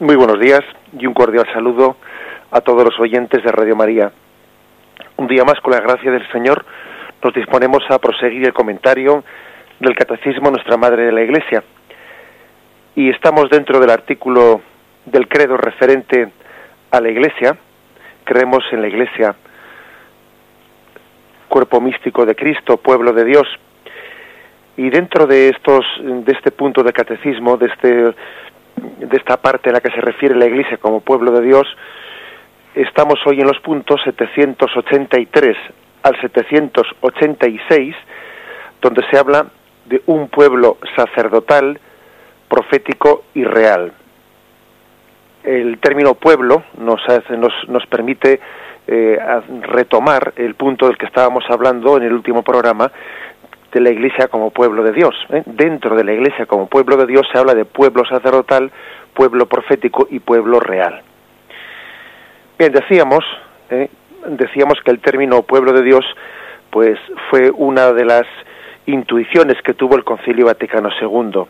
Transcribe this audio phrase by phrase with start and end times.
[0.00, 0.62] Muy buenos días
[0.98, 1.96] y un cordial saludo
[2.50, 4.10] a todos los oyentes de Radio María.
[5.16, 6.64] Un día más, con la gracia del Señor,
[7.22, 9.22] nos disponemos a proseguir el comentario
[9.78, 11.62] del Catecismo Nuestra Madre de la Iglesia.
[12.96, 14.62] Y estamos dentro del artículo
[15.04, 16.32] del credo referente
[16.90, 17.56] a la Iglesia.
[18.24, 19.36] Creemos en la Iglesia,
[21.48, 23.46] cuerpo místico de Cristo, pueblo de Dios.
[24.76, 28.14] Y dentro de estos, de este punto de catecismo, de este
[28.98, 31.66] de esta parte a la que se refiere la Iglesia como pueblo de Dios,
[32.74, 35.56] estamos hoy en los puntos 783
[36.02, 37.96] al 786,
[38.80, 39.46] donde se habla
[39.86, 41.78] de un pueblo sacerdotal,
[42.48, 43.92] profético y real.
[45.42, 48.40] El término pueblo nos, nos, nos permite
[48.86, 49.18] eh,
[49.62, 52.90] retomar el punto del que estábamos hablando en el último programa,
[53.74, 55.14] de la Iglesia como pueblo de Dios.
[55.30, 55.42] ¿eh?
[55.44, 58.70] Dentro de la Iglesia como pueblo de Dios se habla de pueblo sacerdotal,
[59.12, 61.02] pueblo profético y pueblo real.
[62.56, 63.24] Bien, decíamos,
[63.70, 63.90] ¿eh?
[64.28, 66.04] decíamos que el término pueblo de Dios,
[66.70, 66.98] pues
[67.30, 68.26] fue una de las
[68.86, 71.42] intuiciones que tuvo el Concilio Vaticano II,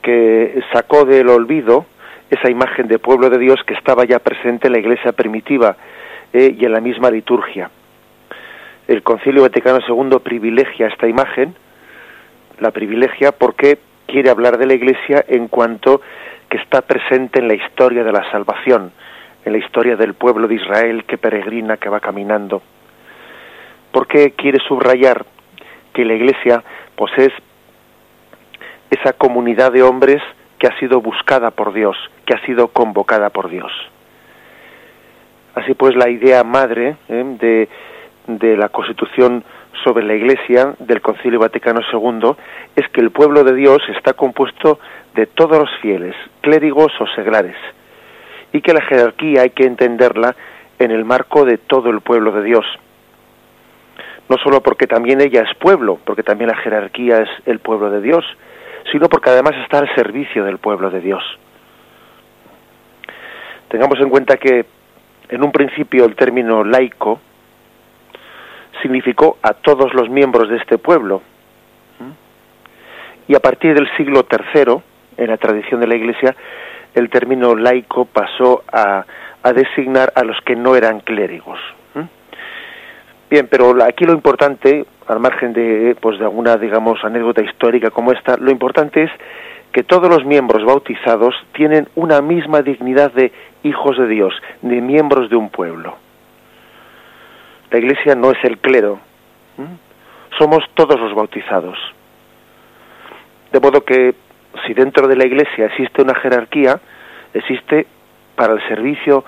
[0.00, 1.84] que sacó del olvido
[2.30, 5.76] esa imagen de pueblo de Dios que estaba ya presente en la Iglesia primitiva
[6.32, 6.56] ¿eh?
[6.58, 7.70] y en la misma liturgia
[8.88, 11.54] el Concilio Vaticano II privilegia esta imagen,
[12.58, 16.00] la privilegia porque quiere hablar de la Iglesia en cuanto
[16.48, 18.92] que está presente en la historia de la salvación,
[19.44, 22.62] en la historia del pueblo de Israel que peregrina, que va caminando.
[23.90, 25.24] Porque quiere subrayar
[25.92, 26.62] que la Iglesia
[26.96, 27.32] pues es
[28.90, 30.22] esa comunidad de hombres
[30.58, 31.96] que ha sido buscada por Dios,
[32.26, 33.72] que ha sido convocada por Dios.
[35.54, 37.24] Así pues, la idea madre ¿eh?
[37.40, 37.68] de
[38.26, 39.44] de la Constitución
[39.84, 42.32] sobre la Iglesia del Concilio Vaticano II
[42.76, 44.78] es que el pueblo de Dios está compuesto
[45.14, 47.56] de todos los fieles, clérigos o seglares,
[48.52, 50.36] y que la jerarquía hay que entenderla
[50.78, 52.66] en el marco de todo el pueblo de Dios.
[54.28, 58.00] No solo porque también ella es pueblo, porque también la jerarquía es el pueblo de
[58.00, 58.24] Dios,
[58.90, 61.22] sino porque además está al servicio del pueblo de Dios.
[63.68, 64.66] Tengamos en cuenta que
[65.28, 67.20] en un principio el término laico
[68.82, 71.22] significó a todos los miembros de este pueblo.
[73.28, 74.82] Y a partir del siglo III,
[75.16, 76.34] en la tradición de la Iglesia,
[76.94, 79.04] el término laico pasó a,
[79.42, 81.58] a designar a los que no eran clérigos.
[83.32, 88.12] Bien, pero aquí lo importante, al margen de, pues, de alguna, digamos, anécdota histórica como
[88.12, 89.10] esta, lo importante es
[89.72, 93.32] que todos los miembros bautizados tienen una misma dignidad de
[93.62, 95.96] hijos de Dios, de miembros de un pueblo.
[97.72, 99.00] La Iglesia no es el clero,
[100.38, 101.78] somos todos los bautizados.
[103.50, 104.14] De modo que
[104.66, 106.78] si dentro de la Iglesia existe una jerarquía,
[107.32, 107.86] existe
[108.36, 109.24] para el servicio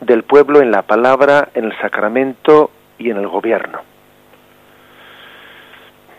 [0.00, 3.80] del pueblo en la palabra, en el sacramento y en el gobierno.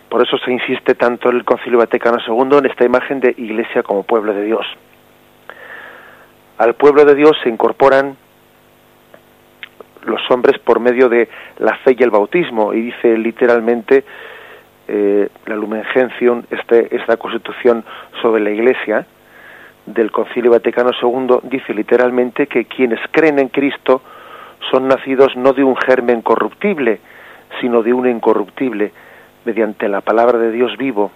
[0.09, 3.81] Por eso se insiste tanto en el Concilio Vaticano II en esta imagen de Iglesia
[3.81, 4.65] como pueblo de Dios.
[6.57, 8.17] Al pueblo de Dios se incorporan
[10.05, 11.27] los hombres por medio de
[11.59, 14.03] la fe y el bautismo, y dice literalmente
[14.87, 17.83] eh, la Lumen Gentium, este, esta constitución
[18.21, 19.05] sobre la Iglesia
[19.85, 24.01] del Concilio Vaticano II, dice literalmente que quienes creen en Cristo
[24.71, 26.99] son nacidos no de un germen corruptible,
[27.61, 28.91] sino de un incorruptible,
[29.45, 31.11] mediante la palabra de Dios vivo,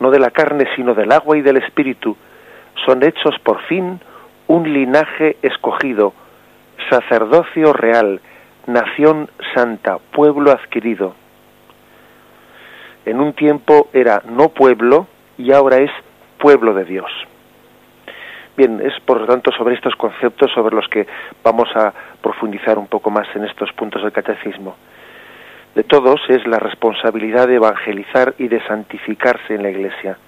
[0.00, 2.16] no de la carne, sino del agua y del Espíritu,
[2.86, 4.00] son hechos por fin
[4.46, 6.14] un linaje escogido,
[6.88, 8.20] sacerdocio real,
[8.66, 11.14] nación santa, pueblo adquirido.
[13.04, 15.06] En un tiempo era no pueblo
[15.36, 15.90] y ahora es
[16.38, 17.10] pueblo de Dios.
[18.56, 21.06] Bien, es por lo tanto sobre estos conceptos sobre los que
[21.42, 24.76] vamos a profundizar un poco más en estos puntos del catecismo.
[25.74, 30.18] De todos es la responsabilidad de evangelizar y de santificarse en la Iglesia.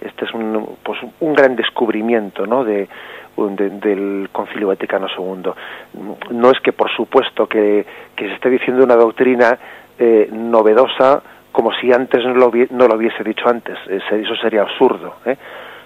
[0.00, 2.64] Este es un, pues, un gran descubrimiento ¿no?
[2.64, 2.88] de,
[3.48, 5.52] del Concilio Vaticano II.
[6.30, 9.58] No es que, por supuesto, que, se esté diciendo una doctrina
[9.98, 11.22] eh, novedosa
[11.52, 13.76] como si antes no lo, hubiese dicho antes.
[13.88, 15.16] Eso sería absurdo.
[15.24, 15.36] ¿eh?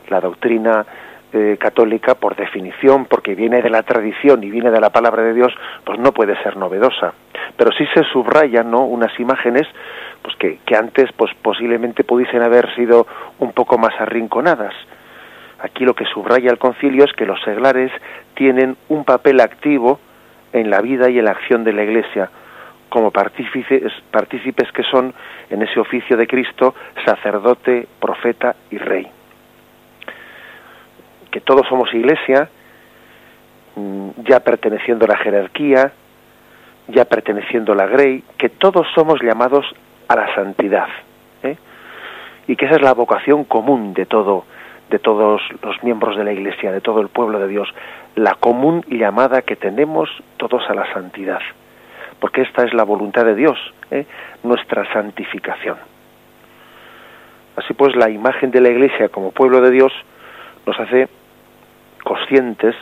[0.09, 0.85] La doctrina
[1.33, 5.33] eh, católica, por definición, porque viene de la tradición y viene de la palabra de
[5.33, 5.53] Dios,
[5.85, 7.15] pues no puede ser novedosa.
[7.57, 8.85] Pero sí se subrayan ¿no?
[8.85, 9.67] unas imágenes
[10.23, 13.07] pues que, que antes pues posiblemente pudiesen haber sido
[13.39, 14.75] un poco más arrinconadas
[15.65, 17.91] Aquí lo que subraya el concilio es que los seglares
[18.35, 19.99] tienen un papel activo
[20.53, 22.29] en la vida y en la acción de la Iglesia,
[22.91, 25.15] como partícipes, partícipes que son
[25.49, 26.75] en ese oficio de Cristo,
[27.07, 29.09] sacerdote, profeta y rey.
[31.31, 32.49] que todos somos iglesia,
[33.75, 35.91] mm, ya perteneciendo a la jerarquía,
[36.87, 39.67] ya perteneciendo a la grey, que todos somos llamados
[40.07, 40.87] a la santidad,
[41.43, 41.57] ¿eh?
[42.47, 44.45] y que esa es la vocación común de todo,
[44.95, 47.69] de todos los miembros de la Iglesia, de todo el pueblo de Dios,
[48.15, 51.41] la común llamada que tenemos todos a la santidad,
[52.21, 53.59] porque esta es la voluntad de Dios,
[53.91, 54.07] ¿eh?
[54.45, 55.79] nuestra santificación.
[57.57, 59.93] Así pues, la imagen de la Iglesia como pueblo de Dios
[60.65, 61.09] nos hace
[62.05, 62.77] conscientes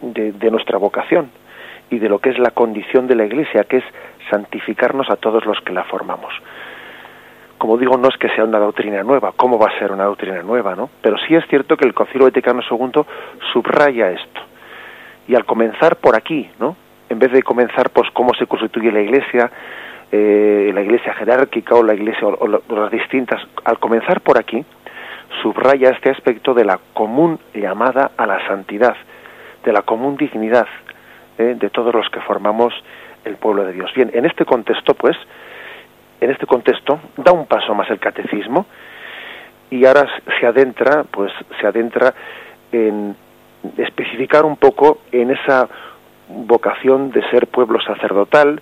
[0.00, 1.30] de, de nuestra vocación
[1.90, 3.84] y de lo que es la condición de la Iglesia, que es
[4.30, 6.32] santificarnos a todos los que la formamos.
[7.60, 10.42] Como digo, no es que sea una doctrina nueva, ¿cómo va a ser una doctrina
[10.42, 10.88] nueva, no?
[11.02, 13.02] Pero sí es cierto que el Concilio Vaticano II
[13.52, 14.40] subraya esto.
[15.28, 16.74] Y al comenzar por aquí, ¿no?
[17.10, 19.50] En vez de comenzar pues cómo se constituye la Iglesia,
[20.10, 24.64] eh, la Iglesia jerárquica o la Iglesia o, las distintas, al comenzar por aquí,
[25.42, 28.96] subraya este aspecto de la común llamada a la santidad,
[29.66, 30.66] de la común dignidad
[31.36, 32.72] eh, de todos los que formamos
[33.26, 33.92] el pueblo de Dios.
[33.94, 35.18] Bien, en este contexto, pues,
[36.20, 38.66] en este contexto, da un paso más el catecismo
[39.70, 40.06] y ahora
[40.38, 42.14] se adentra, pues, se adentra
[42.72, 43.16] en
[43.76, 45.68] especificar un poco en esa
[46.28, 48.60] vocación de ser pueblo sacerdotal,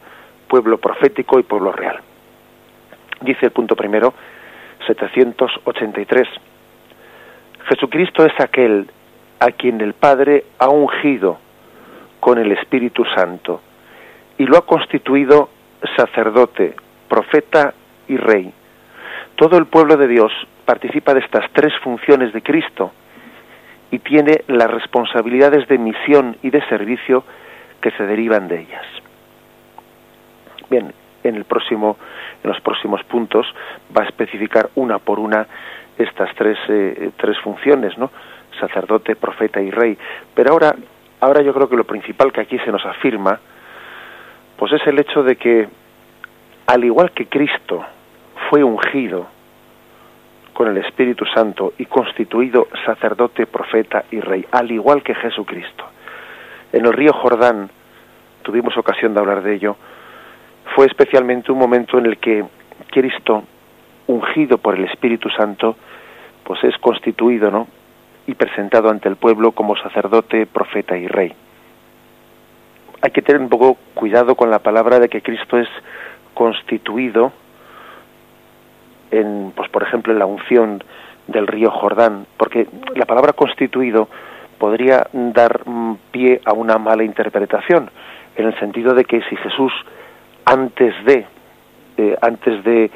[0.49, 1.99] pueblo profético y pueblo real.
[3.21, 4.15] Dice el punto primero,
[4.87, 6.29] 783.
[7.69, 8.91] Jesucristo es aquel
[9.41, 11.39] a quien el Padre ha ungido
[12.21, 13.61] con el Espíritu Santo
[14.39, 15.51] y lo ha constituido
[15.97, 16.75] sacerdote,
[17.09, 17.75] profeta
[18.07, 18.53] y rey.
[19.37, 20.33] Todo el pueblo de Dios
[20.65, 22.93] participa de estas tres funciones de Cristo
[23.91, 27.25] y tiene las responsabilidades de misión y de servicio
[27.81, 28.85] que se derivan de ellas.
[30.69, 30.93] Bien,
[31.25, 31.97] en el próximo,
[32.43, 33.47] en los próximos puntos
[33.97, 35.47] va a especificar una por una
[35.97, 38.11] estas tres, eh, tres funciones, ¿no?
[38.61, 39.97] Sacerdote, profeta y rey.
[40.35, 40.75] Pero ahora,
[41.21, 43.41] ahora yo creo que lo principal que aquí se nos afirma
[44.59, 45.69] pues es el hecho de que,
[46.69, 47.83] al igual que Cristo
[48.51, 49.27] fue ungido
[50.53, 55.87] con el Espíritu Santo y constituido sacerdote, profeta y rey, al igual que Jesucristo,
[56.75, 57.71] en el río Jordán,
[58.43, 59.77] tuvimos ocasión de hablar de ello,
[60.75, 62.45] fue especialmente un momento en el que
[62.91, 63.45] Cristo,
[64.07, 65.75] ungido por el Espíritu Santo,
[66.45, 67.67] pues es constituido, ¿no?
[68.27, 71.33] y presentado ante el pueblo como sacerdote, profeta y rey.
[73.01, 75.69] Hay que tener un poco cuidado con la palabra de que Cristo es
[76.39, 77.33] constituido
[79.11, 80.85] en, pues por ejemplo, en la unción
[81.27, 84.09] del río Jordán, porque la palabra constituido
[84.57, 87.91] podría dar mm, pie a una mala interpretación,
[88.37, 89.73] en el sentido de que si Jesús
[90.45, 91.27] antes de,
[91.97, 92.89] eh, antes de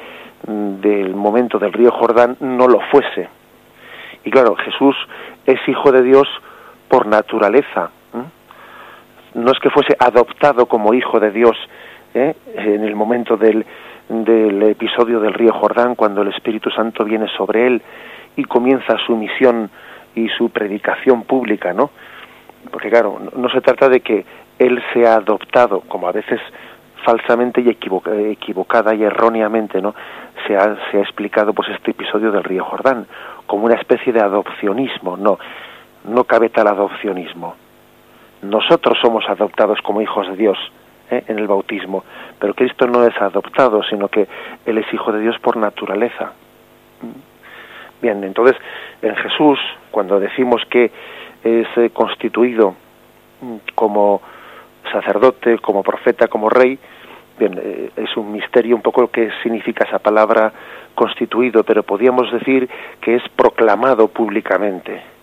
[0.47, 3.27] mm, del momento del río Jordán no lo fuese.
[4.23, 4.95] Y claro, Jesús
[5.45, 6.29] es hijo de Dios
[6.87, 7.91] por naturaleza,
[9.33, 11.57] no es que fuese adoptado como hijo de Dios
[12.13, 12.35] ¿eh?
[12.55, 13.65] en el momento del,
[14.09, 17.81] del episodio del río Jordán, cuando el Espíritu Santo viene sobre él
[18.35, 19.69] y comienza su misión
[20.15, 21.91] y su predicación pública, ¿no?
[22.71, 24.25] Porque claro, no se trata de que
[24.59, 26.39] él sea adoptado, como a veces
[27.03, 29.93] falsamente y equivocada y erróneamente, ¿no?
[30.47, 33.05] Se ha, se ha explicado pues este episodio del río Jordán
[33.45, 35.37] como una especie de adopcionismo, no,
[36.05, 37.55] no cabe tal adopcionismo
[38.43, 40.57] nosotros somos adoptados como hijos de Dios
[41.27, 42.03] en el bautismo,
[42.39, 44.27] pero Cristo no es adoptado, sino que
[44.65, 46.33] Él es hijo de Dios por naturaleza.
[48.01, 48.55] Bien, entonces
[49.01, 49.59] en Jesús,
[49.91, 50.91] cuando decimos que
[51.43, 52.75] es eh, constituido
[53.41, 54.21] mm, como
[54.91, 56.77] sacerdote, como profeta, como rey,
[57.37, 60.51] bien, eh, es un misterio un poco lo que significa esa palabra
[60.95, 62.69] constituido, pero podríamos decir
[63.01, 65.13] que es proclamado públicamente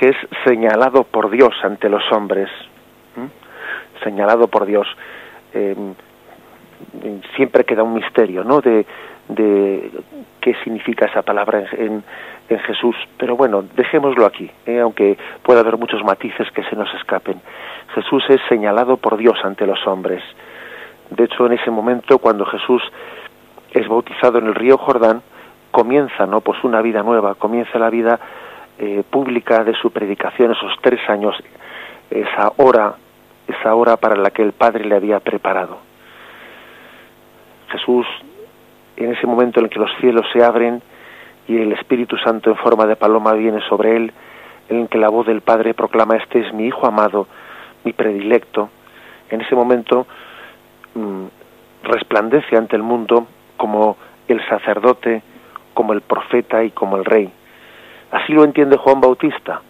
[0.00, 2.48] que es señalado por Dios ante los hombres,
[4.02, 4.88] señalado por Dios.
[5.52, 5.94] Em,
[7.36, 8.60] siempre queda un misterio, ¿no?
[8.60, 8.86] De,
[10.40, 12.02] qué significa esa palabra en,
[12.48, 12.96] en, Jesús.
[13.16, 14.80] Pero bueno, dejémoslo aquí, ¿eh?
[14.80, 17.40] aunque pueda haber muchos matices que se nos escapen.
[17.94, 20.22] Jesús es señalado por Dios ante los hombres.
[21.10, 22.82] De hecho, en ese momento, cuando Jesús
[23.72, 25.22] es bautizado en el río Jordán,
[25.70, 26.40] comienza, ¿no?
[26.40, 28.18] Pues una vida nueva, comienza la vida
[28.78, 31.36] eh, pública de su predicación, esos tres años,
[32.10, 32.94] esa hora,
[33.50, 35.78] esa hora para la que el Padre le había preparado.
[37.70, 38.06] Jesús,
[38.96, 40.82] en ese momento en el que los cielos se abren
[41.48, 44.12] y el Espíritu Santo en forma de paloma viene sobre él,
[44.68, 47.26] en el que la voz del Padre proclama, este es mi Hijo amado,
[47.84, 48.70] mi predilecto,
[49.30, 50.06] en ese momento
[50.94, 51.24] mm,
[51.84, 53.26] resplandece ante el mundo
[53.56, 53.96] como
[54.28, 55.22] el sacerdote,
[55.74, 57.32] como el profeta y como el rey
[58.10, 59.62] Así lo entiende Juan Bautista,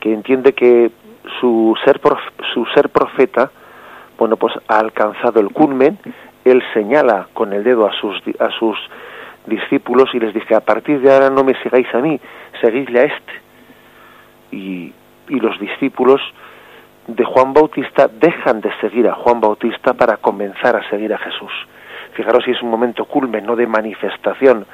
[0.00, 0.90] que entiende que
[1.38, 2.00] su ser,
[2.52, 3.50] su ser profeta,
[4.18, 5.98] bueno, pues ha alcanzado el culmen,
[6.44, 8.76] él señala con el dedo a sus, a sus
[9.46, 12.20] discípulos y les dice, a partir de ahora no me sigáis a mí,
[12.60, 13.32] seguidle a este.
[14.52, 14.92] Y,
[15.28, 16.20] y los discípulos
[17.06, 21.52] de Juan Bautista dejan de seguir a Juan Bautista para comenzar a seguir a Jesús.
[22.12, 24.66] Fijaros si es un momento culmen, no de manifestación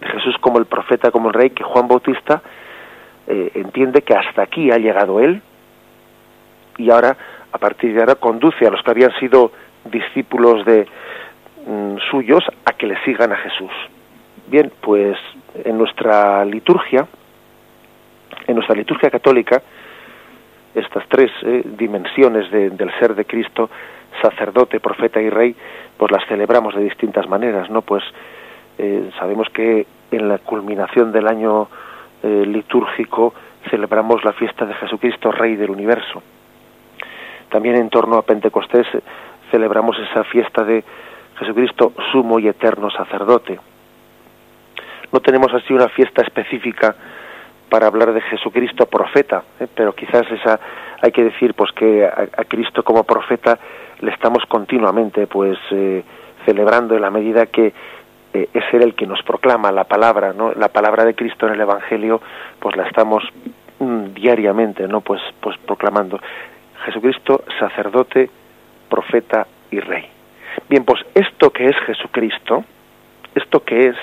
[0.00, 2.42] de Jesús como el profeta, como el rey, que Juan Bautista
[3.26, 5.42] eh, entiende que hasta aquí ha llegado él
[6.78, 7.16] y ahora,
[7.52, 9.52] a partir de ahora, conduce a los que habían sido
[9.84, 10.86] discípulos de
[11.66, 13.70] mm, suyos a que le sigan a Jesús.
[14.46, 15.18] Bien, pues
[15.64, 17.06] en nuestra liturgia,
[18.46, 19.62] en nuestra liturgia católica,
[20.74, 23.68] estas tres eh, dimensiones del ser de Cristo,
[24.22, 25.54] sacerdote, profeta y rey,
[25.96, 27.82] pues las celebramos de distintas maneras, ¿no?
[27.82, 28.02] Pues
[28.78, 31.68] eh, sabemos que en la culminación del año
[32.22, 33.34] eh, litúrgico
[33.70, 36.22] celebramos la fiesta de Jesucristo, Rey del Universo.
[37.50, 38.86] También en torno a Pentecostés
[39.50, 40.84] celebramos esa fiesta de
[41.38, 43.58] Jesucristo, sumo y eterno sacerdote.
[45.12, 46.94] No tenemos así una fiesta específica
[47.68, 49.66] para hablar de Jesucristo profeta, ¿eh?
[49.74, 50.58] pero quizás esa
[51.00, 53.58] hay que decir pues que a, Cristo como profeta
[54.00, 56.02] le estamos continuamente pues eh,
[56.44, 57.72] celebrando en la medida que
[58.32, 60.52] eh, es él el que nos proclama la palabra, ¿no?
[60.52, 62.20] La palabra de Cristo en el Evangelio,
[62.58, 63.22] pues la estamos
[63.78, 65.00] mm, diariamente, ¿no?
[65.00, 66.18] Pues pues proclamando
[66.84, 68.30] Jesucristo sacerdote,
[68.88, 70.06] profeta y rey.
[70.68, 72.64] Bien, pues esto que es Jesucristo,
[73.34, 73.96] esto que es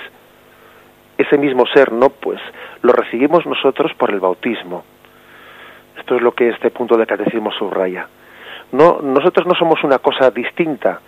[1.18, 2.10] ese mismo ser, ¿no?
[2.10, 2.40] Pues
[2.82, 4.84] lo recibimos nosotros por el bautismo.
[5.98, 8.08] Esto es lo que este punto de catecismo subraya.
[8.72, 11.00] No, nosotros no somos una cosa distinta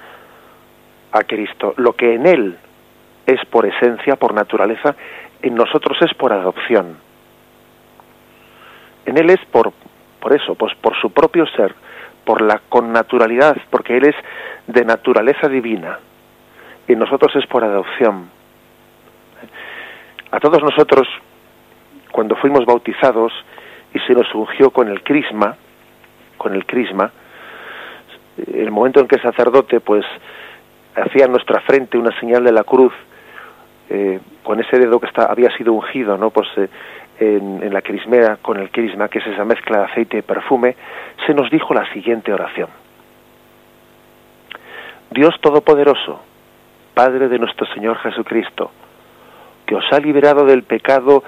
[1.12, 1.74] a Cristo.
[1.78, 2.58] Lo que en Él
[3.26, 4.96] es por esencia, por naturaleza,
[5.42, 6.98] en nosotros es por adopción.
[9.06, 9.74] En Él es por,
[10.20, 11.74] por eso, pues por su propio ser,
[12.26, 14.16] por la connaturalidad, porque Él es
[14.68, 16.00] de naturaleza divina.
[16.88, 18.30] Y nosotros es por adopción.
[20.32, 21.08] A todos nosotros,
[22.12, 23.32] cuando fuimos bautizados
[23.94, 25.56] y se nos ungió con el crisma,
[26.38, 27.12] con el crisma,
[28.54, 30.06] el momento en que el sacerdote pues
[30.96, 32.94] hacía en nuestra frente una señal de la cruz
[33.90, 36.68] eh, con ese dedo que está, había sido ungido no pues eh,
[37.20, 40.76] en, la crismera con el crisma que es esa mezcla de aceite y perfume
[41.26, 42.70] se nos dijo la siguiente oración.
[45.12, 46.22] Dios todopoderoso
[46.94, 48.72] Padre de nuestro Señor Jesucristo
[49.68, 51.24] que os ha liberado del pecado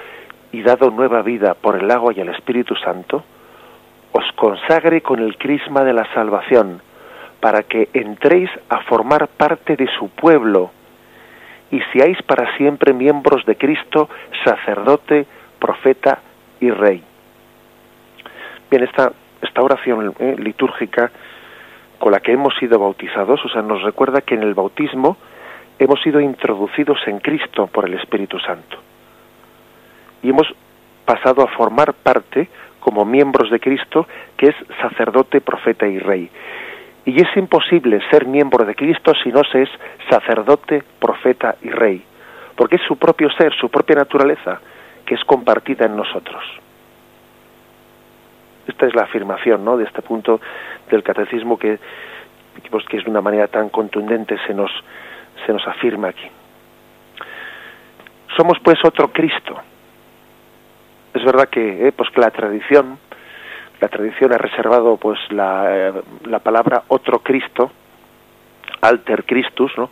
[0.51, 3.24] y dado nueva vida por el agua y el Espíritu Santo,
[4.12, 6.81] os consagre con el crisma de la salvación,
[7.39, 10.72] para que entréis a formar parte de su pueblo
[11.72, 14.10] y seáis para siempre miembros de Cristo,
[14.43, 15.27] sacerdote,
[15.59, 16.19] profeta
[16.59, 17.03] y rey.
[18.69, 19.11] Bien, esta,
[19.41, 21.11] esta oración eh, litúrgica
[21.97, 25.17] con la que hemos sido bautizados, o sea, nos recuerda que en el bautismo
[25.79, 28.77] hemos sido introducidos en Cristo por el Espíritu Santo.
[30.21, 30.47] Y hemos
[31.05, 32.49] pasado a formar parte,
[32.79, 36.29] como miembros de Cristo, que es sacerdote, profeta y rey.
[37.05, 39.69] Y es imposible ser miembro de Cristo si no se es
[40.09, 42.03] sacerdote, profeta y rey,
[42.55, 44.61] porque es su propio ser, su propia naturaleza,
[45.09, 46.43] que es compartida en nosotros.
[48.67, 49.75] Esta es la afirmación ¿no?
[49.75, 50.39] de este punto
[50.91, 51.79] del catecismo que,
[52.69, 54.69] pues, que es de una manera tan contundente se nos,
[55.47, 56.27] se nos afirma aquí.
[58.37, 59.59] Somos pues otro Cristo.
[61.15, 62.99] Es verdad que, eh, pues que la tradición,
[63.81, 65.93] la tradición ha reservado pues la, eh,
[66.25, 67.71] la palabra otro Cristo,
[68.81, 69.89] alter Christus, ¿no?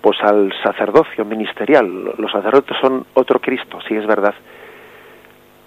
[0.00, 2.14] Pues al sacerdocio ministerial.
[2.16, 4.34] Los sacerdotes son otro Cristo, sí es verdad.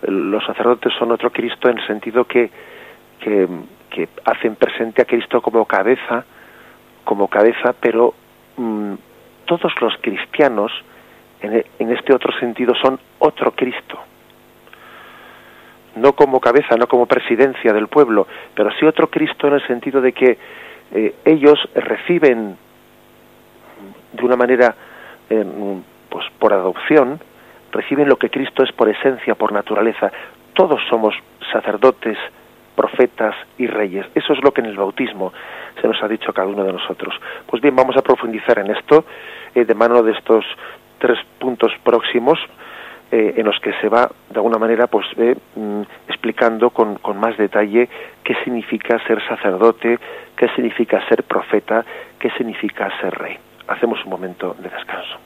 [0.01, 2.49] Los sacerdotes son otro Cristo en el sentido que,
[3.19, 3.47] que,
[4.25, 6.25] hacen presente a Cristo como cabeza,
[7.05, 8.15] como cabeza, pero
[8.57, 8.93] Mm,
[9.45, 10.71] todos los cristianos
[11.41, 13.99] e, en, este otro sentido son otro Cristo.
[15.95, 20.01] No como cabeza, no como presidencia del pueblo, pero sí otro Cristo en el sentido
[20.01, 20.37] de que
[20.91, 22.57] eh, ellos reciben
[24.13, 24.75] de una manera,
[25.29, 25.45] eh,
[26.09, 27.19] pues por adopción,
[27.71, 30.11] reciben lo que Cristo es por esencia, por naturaleza.
[30.53, 31.15] Todos somos
[31.51, 32.17] sacerdotes,
[32.75, 34.05] profetas y reyes.
[34.15, 35.33] Eso es lo que en el bautismo
[35.81, 37.13] se nos ha dicho a cada uno de nosotros.
[37.47, 39.05] Pues bien, vamos a profundizar en esto
[39.55, 40.45] eh, de mano de estos
[40.99, 42.39] tres puntos próximos
[43.11, 47.19] eh, en los que se va de alguna manera pues eh, mm, explicando con, con
[47.19, 47.89] más detalle
[48.23, 49.99] qué significa ser sacerdote,
[50.35, 51.85] qué significa ser profeta,
[52.19, 53.37] qué significa ser rey.
[53.67, 55.17] Hacemos un momento de descanso.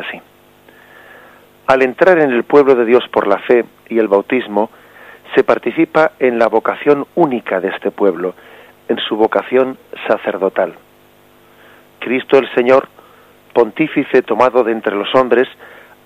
[0.00, 0.20] Así.
[1.66, 4.70] Al entrar en el pueblo de Dios por la fe y el bautismo,
[5.34, 8.34] se participa en la vocación única de este pueblo,
[8.88, 10.74] en su vocación sacerdotal.
[11.98, 12.88] Cristo el Señor,
[13.54, 15.48] pontífice tomado de entre los hombres,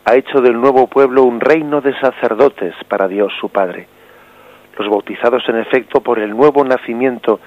[0.04, 3.88] ha hecho del nuevo pueblo un reino de sacerdotes para Dios su Padre.
[4.78, 7.40] Los bautizados en efecto por el nuevo nacimiento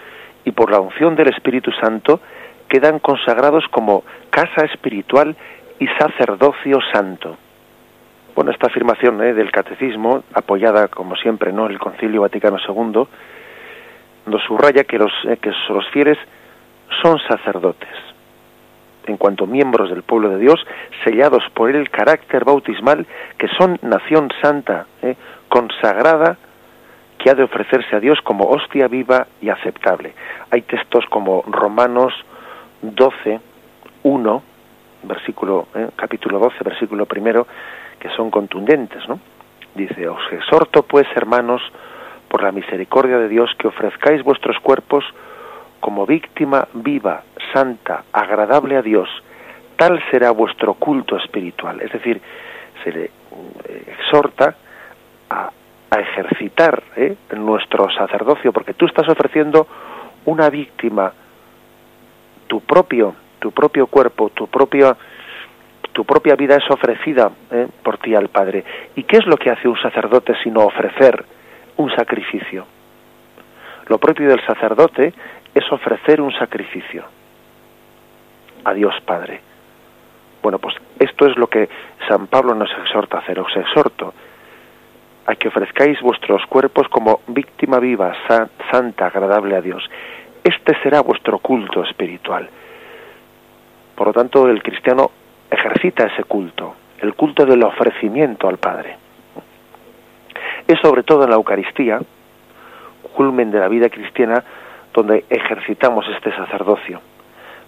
[0.43, 2.19] y por la unción del Espíritu Santo
[2.67, 5.35] quedan consagrados como casa espiritual
[5.81, 7.35] y sacerdocio santo.
[8.35, 9.33] Bueno, esta afirmación ¿eh?
[9.33, 13.07] del catecismo, apoyada como siempre no el Concilio Vaticano II,
[14.27, 16.19] nos subraya que los, eh, que los fieles
[17.01, 17.89] son sacerdotes,
[19.07, 20.63] en cuanto miembros del pueblo de Dios,
[21.03, 23.07] sellados por el carácter bautismal,
[23.39, 25.15] que son nación santa, ¿eh?
[25.49, 26.37] consagrada,
[27.17, 30.13] que ha de ofrecerse a Dios como hostia viva y aceptable.
[30.51, 32.13] Hay textos como Romanos
[32.83, 33.39] 12,
[34.03, 34.43] 1,
[35.03, 37.47] versículo, eh, capítulo 12, versículo primero,
[37.99, 39.19] que son contundentes, ¿no?
[39.75, 41.61] Dice, os exhorto pues, hermanos,
[42.27, 45.03] por la misericordia de Dios, que ofrezcáis vuestros cuerpos
[45.79, 49.09] como víctima viva, santa, agradable a Dios,
[49.75, 51.81] tal será vuestro culto espiritual.
[51.81, 52.21] Es decir,
[52.83, 54.55] se le eh, exhorta
[55.29, 55.51] a,
[55.97, 57.17] ejercitar ¿eh?
[57.35, 59.67] nuestro sacerdocio, porque tú estás ofreciendo
[60.23, 61.11] una víctima
[62.47, 64.95] tu propio, tu propio cuerpo, tu propia,
[65.91, 67.67] tu propia vida es ofrecida ¿eh?
[67.83, 68.63] por ti al Padre.
[68.95, 71.25] ¿Y qué es lo que hace un sacerdote sino ofrecer
[71.77, 72.65] un sacrificio?
[73.87, 75.11] Lo propio del sacerdote
[75.55, 77.03] es ofrecer un sacrificio
[78.63, 79.41] a Dios Padre.
[80.43, 81.67] Bueno, pues esto es lo que
[82.07, 83.39] San Pablo nos exhorta a hacer.
[83.39, 84.13] Os exhorto
[85.25, 88.13] a que ofrezcáis vuestros cuerpos como víctima viva,
[88.71, 89.83] santa, agradable a Dios.
[90.43, 92.49] Este será vuestro culto espiritual.
[94.01, 95.11] Por lo tanto, el cristiano
[95.51, 98.97] ejercita ese culto, el culto del ofrecimiento al Padre.
[100.67, 101.99] Es sobre todo en la Eucaristía,
[103.13, 104.43] culmen de la vida cristiana,
[104.91, 106.99] donde ejercitamos este sacerdocio,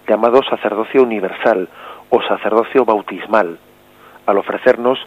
[0.08, 1.68] llamado sacerdocio universal
[2.10, 3.56] o sacerdocio bautismal,
[4.26, 4.98] al ofrecernos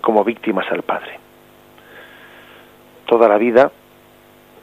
[0.00, 1.18] como víctimas al Padre.
[3.04, 3.70] Toda la vida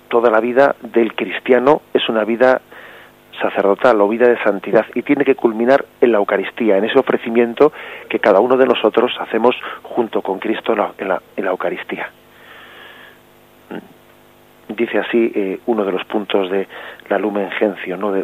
[0.09, 2.61] toda la vida del cristiano es una vida
[3.41, 7.71] sacerdotal o vida de santidad y tiene que culminar en la Eucaristía, en ese ofrecimiento
[8.09, 12.09] que cada uno de nosotros hacemos junto con Cristo en la, Eucaristía.
[14.69, 16.67] Dice así eh, uno de los puntos de
[17.09, 18.23] la Lumen Gentium,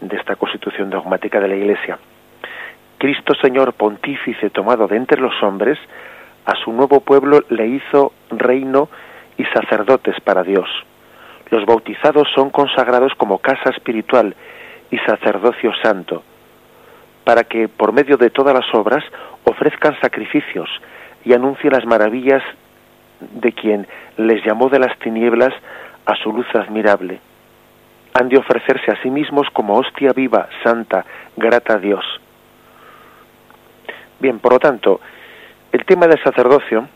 [0.00, 1.98] de esta constitución dogmática de la Iglesia.
[2.98, 5.78] Cristo Señor pontífice tomado de entre los hombres,
[6.44, 8.88] a su nuevo pueblo le hizo reino
[9.36, 10.68] y sacerdotes para Dios.
[11.50, 14.34] Los bautizados son consagrados como casa espiritual
[14.90, 16.22] y sacerdocio santo,
[17.24, 19.04] para que por medio de todas las obras
[19.44, 20.68] ofrezcan sacrificios
[21.24, 22.42] y anuncien las maravillas
[23.20, 25.52] de quien les llamó de las tinieblas
[26.04, 27.20] a su luz admirable.
[28.14, 31.04] Han de ofrecerse a sí mismos como hostia viva, santa,
[31.36, 32.04] grata a Dios.
[34.18, 35.00] Bien, por lo tanto,
[35.72, 36.88] el tema del sacerdocio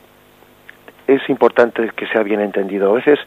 [1.14, 2.90] es importante que sea bien entendido.
[2.90, 3.18] A veces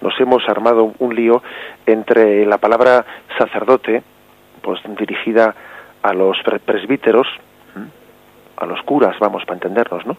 [0.00, 1.42] nos hemos armado un lío
[1.86, 3.04] entre la palabra
[3.38, 4.02] sacerdote,
[4.60, 5.54] pues dirigida
[6.02, 7.26] a los presbíteros,
[8.56, 10.16] a los curas, vamos, para entendernos, ¿no?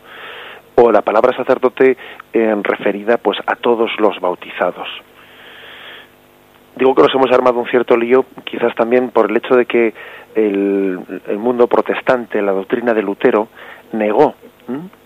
[0.76, 1.98] O la palabra sacerdote
[2.32, 4.88] en referida, pues, a todos los bautizados.
[6.78, 9.94] Digo que nos hemos armado un cierto lío, quizás también por el hecho de que
[10.36, 13.50] el mundo protestante, la doctrina de Lutero,
[13.92, 14.36] negó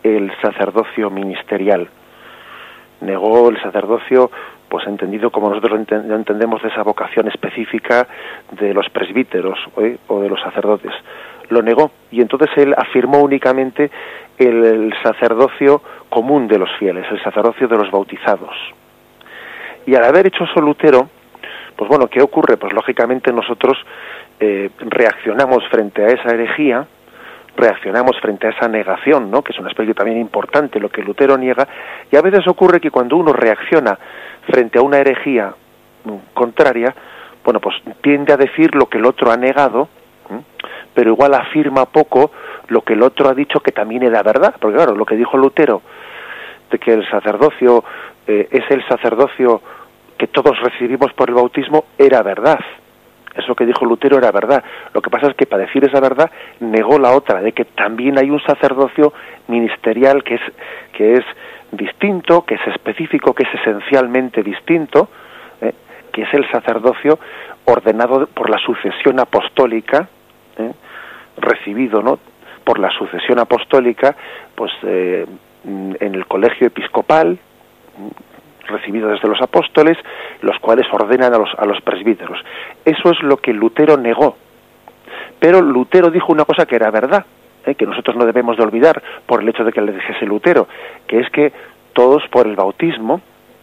[0.03, 1.87] el sacerdocio ministerial
[3.01, 4.31] negó el sacerdocio
[4.73, 8.07] pues entendido como nosotros lo entendemos de esa vocación específica
[8.59, 9.97] de los presbíteros ¿eh?
[10.07, 10.91] o de los sacerdotes.
[11.49, 13.91] Lo negó y entonces él afirmó únicamente
[14.39, 18.55] el, sacerdocio común de los fieles, el sacerdocio de los bautizados.
[19.85, 21.07] Y al haber hecho eso Lutero,
[21.75, 22.57] pues bueno, ¿qué ocurre?
[22.57, 23.77] Pues lógicamente nosotros
[24.39, 26.87] eh, reaccionamos frente a esa herejía,
[27.55, 29.43] reaccionamos frente a esa negación, ¿no?
[29.43, 31.67] que es un aspecto también importante, lo que Lutero niega,
[32.11, 33.97] y a veces ocurre que cuando uno reacciona
[34.47, 35.53] frente a una herejía
[36.03, 36.93] mm, contraria,
[37.43, 39.89] bueno, pues tiende a decir lo que el otro ha negado,
[40.93, 42.31] pero igual afirma poco
[42.67, 45.37] lo que el otro ha dicho que también era verdad, porque claro, lo que dijo
[45.37, 45.81] Lutero
[46.71, 47.83] de que el sacerdocio
[48.27, 49.61] eh, es el sacerdocio
[50.17, 52.59] que todos recibimos por el bautismo era verdad.
[53.35, 54.63] Eso que dijo Lutero era verdad.
[54.93, 58.17] Lo que pasa es que para decir esa verdad negó la otra, de que también
[58.19, 59.13] hay un sacerdocio
[59.47, 60.41] ministerial que es,
[60.93, 61.25] que es
[61.71, 65.09] distinto, que es específico, que es esencialmente distinto,
[65.61, 65.73] ¿eh?
[66.11, 67.19] que es el sacerdocio
[67.65, 70.07] ordenado por la sucesión apostólica,
[70.57, 70.71] ¿eh?
[71.37, 72.19] recibido ¿no?
[72.63, 74.15] por la sucesión apostólica,
[74.55, 75.25] pues eh,
[75.65, 77.39] en el colegio episcopal,
[78.67, 79.97] recibido desde los apóstoles,
[80.41, 82.39] los cuales ordenan a los, a los presbíteros.
[82.85, 84.37] Eso es lo que Lutero negó.
[85.39, 87.25] Pero Lutero dijo una cosa que era verdad,
[87.65, 87.75] ¿eh?
[87.75, 90.67] que nosotros no debemos de olvidar por el hecho de que le dijese Lutero,
[91.07, 91.51] que es que
[91.93, 93.21] todos por el bautismo,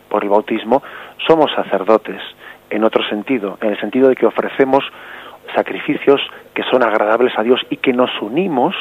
[0.08, 0.82] por el bautismo,
[1.26, 2.20] somos sacerdotes,
[2.70, 4.84] en otro sentido, en el sentido de que ofrecemos
[5.54, 6.20] sacrificios
[6.54, 8.74] que son agradables a Dios y que nos unimos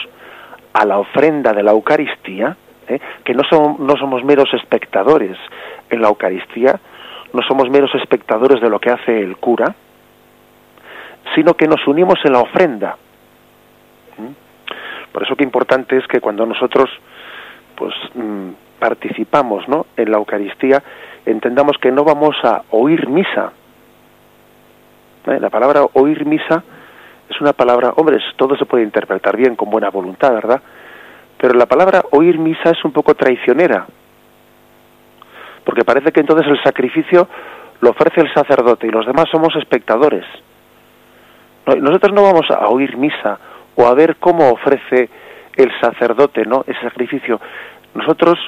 [0.73, 2.55] a la ofrenda de la Eucaristía,
[2.87, 2.99] ¿eh?
[3.23, 3.43] que no,
[3.79, 5.37] no somos meros espectadores
[5.89, 6.79] en la Eucaristía,
[7.33, 9.75] no somos meros espectadores de lo que hace el cura,
[11.35, 12.97] sino que nos unimos en la ofrenda.
[14.17, 15.11] ¿Mm?
[15.11, 16.89] Por eso que importante es que cuando nosotros
[17.75, 18.49] pues mm,
[18.79, 19.85] participamos ¿no?
[19.95, 20.81] en la Eucaristía,
[21.25, 23.51] entendamos que no vamos a oír misa.
[25.27, 25.39] ¿Eh?
[25.39, 26.63] La palabra oír misa
[27.29, 30.61] es una palabra, hombre, todo se puede interpretar bien, con buena voluntad, ¿verdad?
[31.37, 33.85] Pero la palabra oír misa es un poco traicionera,
[35.63, 37.27] porque parece que entonces el sacrificio
[37.81, 40.25] lo ofrece el sacerdote y los demás somos espectadores.
[41.65, 43.39] Nosotros no vamos a oír misa
[43.75, 45.09] o a ver cómo ofrece
[45.55, 46.63] el sacerdote, ¿no?
[46.65, 47.39] Ese sacrificio.
[47.93, 48.39] Nosotros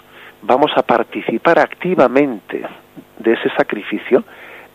[0.42, 2.64] vamos a participar activamente
[3.20, 4.24] de ese sacrificio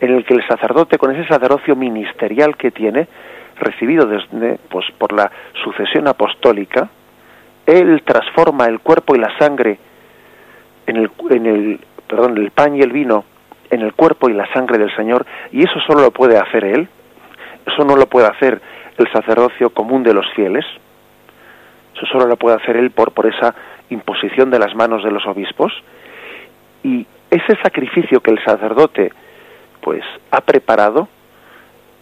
[0.01, 3.09] en el que el sacerdote, con ese sacerdocio ministerial que tiene,
[3.59, 5.31] recibido desde, pues, por la
[5.65, 6.89] sucesión apostólica,
[7.65, 9.79] él transforma el cuerpo y la sangre
[10.87, 13.25] en el, en el, perdón, el pan y el vino
[13.71, 16.89] en el cuerpo y la sangre del Señor, y eso solo lo puede hacer Él,
[17.67, 18.61] eso no lo puede hacer
[18.97, 20.65] el sacerdocio común de los fieles,
[21.95, 23.55] eso solo lo puede hacer Él por, por esa
[23.91, 25.73] imposición de las manos de los obispos,
[26.83, 29.13] y ese sacrificio que el sacerdote
[29.81, 31.09] pues ha preparado,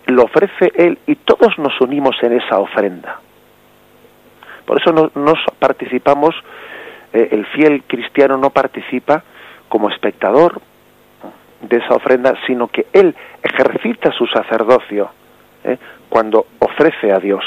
[0.07, 3.21] lo ofrece Él y todos nos unimos en esa ofrenda.
[4.65, 6.35] Por eso no, participamos,
[7.13, 9.23] eh, el fiel cristiano no participa
[9.69, 10.61] como espectador
[11.61, 15.11] de esa ofrenda, sino que él ejercita su sacerdocio
[15.65, 17.45] eh, cuando ofrece a Dios.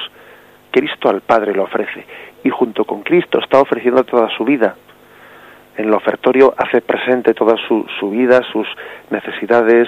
[0.72, 2.06] Cristo al Padre lo ofrece
[2.44, 4.76] y junto con Cristo está ofreciendo toda su vida.
[5.78, 8.68] En el ofertorio hace presente toda su, su vida, sus
[9.10, 9.88] necesidades,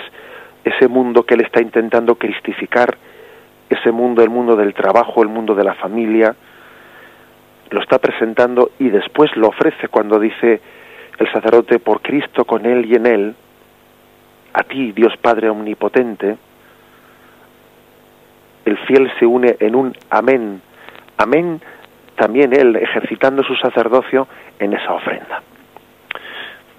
[0.63, 2.97] ese mundo que él está intentando cristificar,
[3.69, 6.35] ese mundo, el mundo del trabajo, el mundo de la familia,
[7.69, 10.61] lo está presentando y después lo ofrece cuando dice
[11.19, 13.36] el sacerdote por Cristo con él y en él,
[14.53, 16.38] a ti, Dios Padre Omnipotente,
[18.65, 20.62] el fiel se une en un amén.
[21.17, 21.62] Amén
[22.15, 24.27] también él ejercitando su sacerdocio
[24.60, 25.41] en esa ofrenda.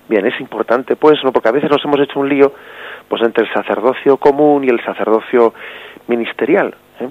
[0.06, 1.32] Bien, es importante pues, ¿no?
[1.32, 2.52] porque a veces nos hemos hecho un lío
[3.08, 5.54] pues entre el sacerdocio común y el sacerdocio
[6.08, 6.74] ministerial.
[7.00, 7.10] ¿eh?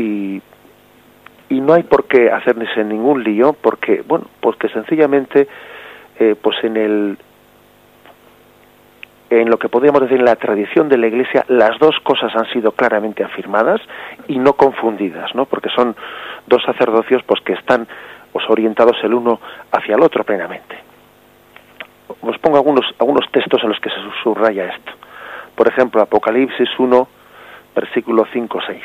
[0.00, 0.42] Y
[1.48, 5.46] y no hay por qué hacerse ningún lío porque bueno porque sencillamente
[6.18, 7.18] eh, pues en el
[9.28, 12.46] en lo que podríamos decir en la tradición de la Iglesia las dos cosas han
[12.52, 13.80] sido claramente afirmadas
[14.28, 15.96] y no confundidas no porque son
[16.46, 17.88] dos sacerdocios pues que están
[18.32, 19.40] pues, orientados el uno
[19.72, 20.76] hacia el otro plenamente.
[22.20, 24.92] Os pongo algunos algunos textos en los que se subraya esto.
[25.56, 27.08] Por ejemplo Apocalipsis 1
[27.74, 28.82] versículo 5 6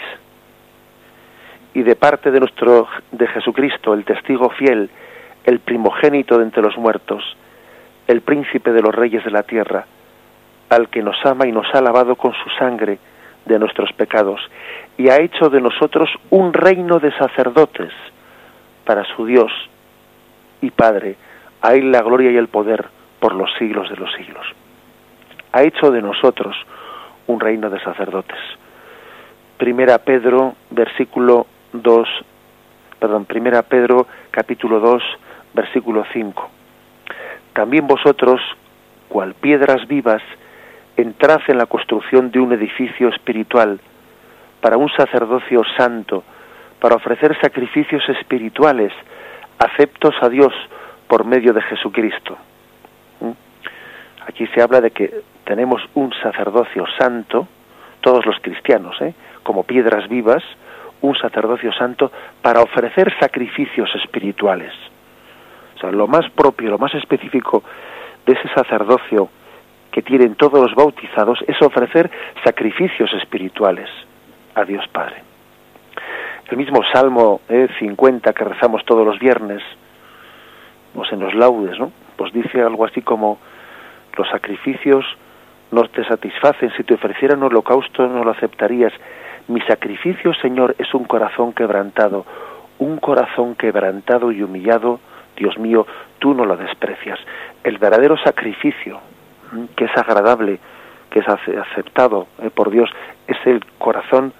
[1.73, 4.89] y de parte de nuestro de Jesucristo, el testigo fiel,
[5.45, 7.23] el primogénito de entre los muertos,
[8.07, 9.85] el príncipe de los reyes de la tierra,
[10.69, 12.99] al que nos ama y nos ha lavado con su sangre
[13.45, 14.39] de nuestros pecados,
[14.97, 17.91] y ha hecho de nosotros un reino de sacerdotes
[18.85, 19.51] para su Dios
[20.61, 21.15] y Padre,
[21.61, 22.85] a él la gloria y el poder
[23.19, 24.45] por los siglos de los siglos.
[25.53, 26.55] Ha hecho de nosotros
[27.27, 28.39] un reino de sacerdotes.
[29.57, 32.07] Primera Pedro, versículo 2,
[33.01, 35.01] perdón, primera Pedro capítulo 2,
[35.55, 36.49] versículo 5.
[37.51, 38.39] También vosotros,
[39.09, 40.21] cual piedras vivas,
[40.95, 43.79] entrad en la construcción de un edificio espiritual
[44.61, 46.23] para un sacerdocio santo,
[46.79, 48.93] para ofrecer sacrificios espirituales
[49.57, 50.53] aceptos a Dios
[51.07, 52.37] por medio de Jesucristo.
[53.19, 53.31] ¿Mm?
[54.27, 57.47] Aquí se habla de que tenemos un sacerdocio santo,
[58.01, 59.15] todos los cristianos, ¿eh?
[59.41, 60.43] como piedras vivas,
[61.01, 62.11] un sacerdocio santo
[62.41, 64.71] para ofrecer sacrificios espirituales.
[65.75, 67.63] O sea, lo más propio, lo más específico
[68.25, 69.29] de ese sacerdocio
[69.91, 72.09] que tienen todos los bautizados es ofrecer
[72.43, 73.89] sacrificios espirituales
[74.55, 75.23] a Dios Padre.
[76.49, 77.41] El mismo Salmo
[77.79, 79.61] 50 eh, que rezamos todos los viernes,
[80.93, 81.91] pues en los laudes, ¿no?
[82.17, 83.39] Pues dice algo así como
[84.17, 85.05] los sacrificios
[85.71, 88.91] no te satisfacen, si te ofreciera un holocausto no lo aceptarías.
[89.51, 92.25] Mi sacrificio, Señor, es un corazón quebrantado,
[92.79, 95.01] un corazón quebrantado y humillado,
[95.35, 95.85] Dios mío,
[96.19, 97.19] tú no lo desprecias.
[97.61, 99.01] El verdadero sacrificio,
[99.75, 100.57] que es agradable,
[101.09, 102.89] que es aceptado eh, por Dios,
[103.27, 104.31] es el corazón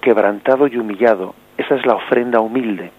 [0.00, 1.36] quebrantado y humillado.
[1.56, 2.90] Esa es la ofrenda humilde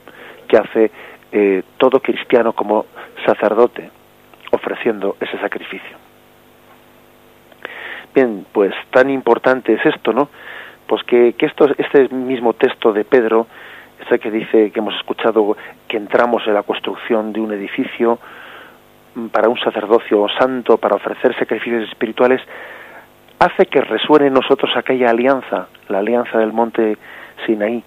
[0.47, 0.89] que hace
[1.33, 2.85] eh, todo cristiano como
[3.25, 3.91] sacerdote,
[4.53, 6.06] ofreciendo ese sacrificio.
[8.17, 10.29] Bien, pues tan importante es esto, ¿no?
[10.87, 13.45] Pues que, esto, este mismo texto de Pedro,
[14.03, 15.55] ese que dice que hemos escuchado
[15.87, 18.17] que entramos en la construcción de un edificio
[19.13, 22.41] mm, para un sacerdocio santo, para ofrecer sacrificios espirituales,
[23.37, 26.97] hace que resuene en nosotros aquella alianza, la alianza del monte
[27.45, 27.83] Sinaí.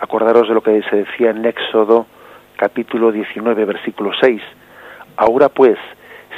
[0.00, 2.06] Acordaros de lo que se decía en Éxodo
[2.56, 4.40] capítulo 19, versículo 6.
[5.18, 5.76] Ahora pues,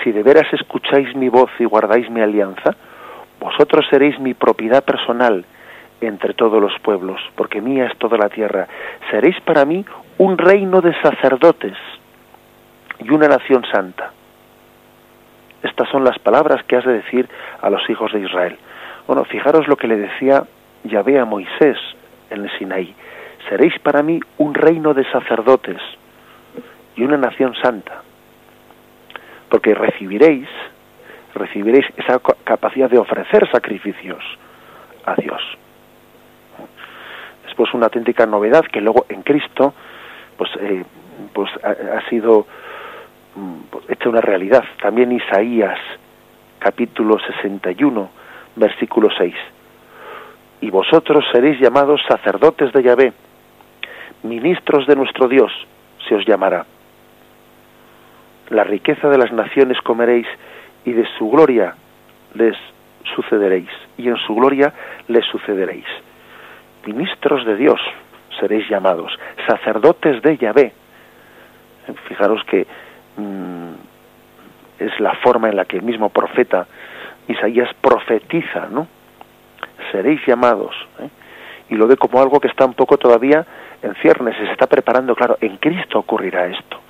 [0.02, 2.74] si de veras escucháis mi voz y guardáis mi alianza,
[3.40, 5.44] vosotros seréis mi propiedad personal
[6.00, 8.68] entre todos los pueblos, porque mía es toda la tierra.
[9.10, 9.84] Seréis para mí
[10.18, 11.76] un reino de sacerdotes
[13.00, 14.12] y una nación santa.
[15.62, 17.28] Estas son las palabras que has de decir
[17.60, 18.56] a los hijos de Israel.
[19.06, 20.44] Bueno, fijaros lo que le decía
[20.84, 21.78] Yahvé a Moisés
[22.30, 22.94] en el Sinaí.
[23.48, 25.80] Seréis para mí un reino de sacerdotes
[26.96, 28.02] y una nación santa
[29.48, 30.48] porque recibiréis,
[31.34, 34.22] recibiréis esa capacidad de ofrecer sacrificios
[35.04, 35.42] a Dios.
[37.44, 39.74] Después una auténtica novedad que luego en Cristo
[40.36, 40.84] pues, eh,
[41.32, 42.46] pues ha, sido
[43.34, 44.64] mm, pues, hecha una realidad.
[44.80, 45.78] También Isaías
[46.58, 48.10] capítulo 61
[48.56, 49.34] versículo 6.
[50.60, 53.12] Y vosotros seréis llamados sacerdotes de Yahvé,
[54.24, 55.52] ministros de nuestro Dios
[56.08, 56.66] se os llamará
[58.50, 60.26] la riqueza de las naciones comeréis
[60.84, 61.74] y de su gloria
[62.34, 62.56] les
[63.14, 64.72] sucederéis y en su gloria
[65.08, 65.86] les sucederéis.
[66.86, 67.80] Ministros de Dios
[68.40, 70.72] seréis llamados, sacerdotes de Yahvé.
[72.06, 72.66] Fijaros que
[73.16, 73.72] mm,
[74.78, 76.66] es la forma en la que el mismo profeta
[77.26, 78.86] Isaías profetiza, ¿no?
[79.90, 80.74] Seréis llamados.
[81.00, 81.08] ¿eh?
[81.70, 83.44] Y lo ve como algo que está un poco todavía
[83.82, 86.80] en ciernes, se está preparando, claro, en Cristo ocurrirá esto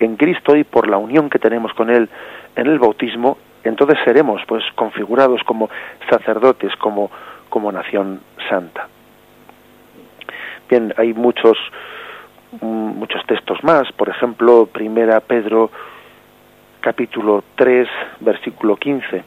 [0.00, 2.08] en Cristo y por la unión que tenemos con Él
[2.56, 5.70] en el bautismo, entonces seremos pues configurados como
[6.08, 7.10] sacerdotes, como,
[7.48, 8.88] como nación santa.
[10.68, 11.56] Bien, hay muchos
[12.60, 15.70] mm, muchos textos más, por ejemplo, Primera Pedro
[16.80, 17.88] capítulo 3,
[18.20, 19.24] versículo 15.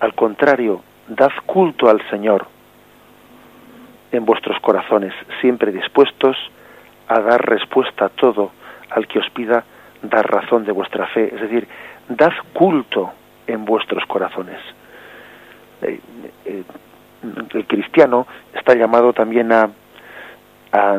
[0.00, 2.46] Al contrario, dad culto al Señor
[4.10, 6.36] en vuestros corazones, siempre dispuestos
[7.08, 8.50] a dar respuesta a todo
[8.94, 9.64] al que os pida
[10.02, 11.66] dar razón de vuestra fe, es decir,
[12.08, 13.12] dad culto
[13.46, 14.60] en vuestros corazones.
[15.82, 16.00] Eh,
[16.44, 16.62] eh,
[17.54, 19.68] el cristiano está llamado también a,
[20.72, 20.98] a,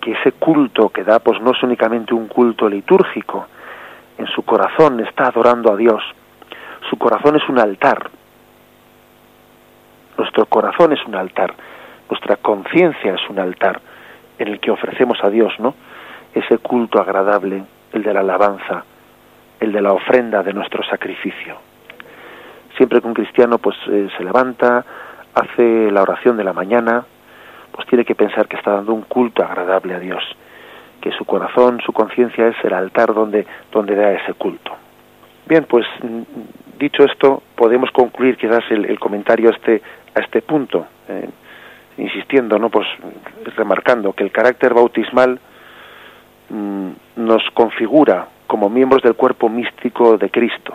[0.00, 3.46] que ese culto que da pues no es únicamente un culto litúrgico,
[4.18, 6.02] en su corazón está adorando a Dios.
[6.88, 8.10] Su corazón es un altar.
[10.18, 11.54] Nuestro corazón es un altar.
[12.08, 13.80] Nuestra conciencia es un altar
[14.38, 15.74] en el que ofrecemos a Dios, ¿no?
[16.34, 18.84] Ese culto agradable, el de la alabanza,
[19.58, 21.56] el de la ofrenda de nuestro sacrificio.
[22.76, 24.84] Siempre que un cristiano pues eh, se levanta,
[25.34, 27.04] hace la oración de la mañana,
[27.72, 30.22] pues tiene que pensar que está dando un culto agradable a Dios,
[31.00, 34.72] que su corazón, su conciencia es el altar donde donde da ese culto.
[35.46, 35.86] Bien, pues
[36.78, 39.82] dicho esto, podemos concluir quizás el, el comentario a este
[40.14, 41.28] a este punto, eh,
[41.98, 42.86] insistiendo, no, pues
[43.56, 45.38] remarcando que el carácter bautismal
[46.50, 50.74] Mm, nos configura como miembros del cuerpo místico de Cristo,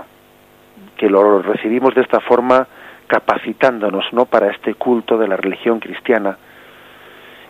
[0.95, 2.65] que lo recibimos de esta forma
[3.07, 6.37] capacitándonos no para este culto de la religión cristiana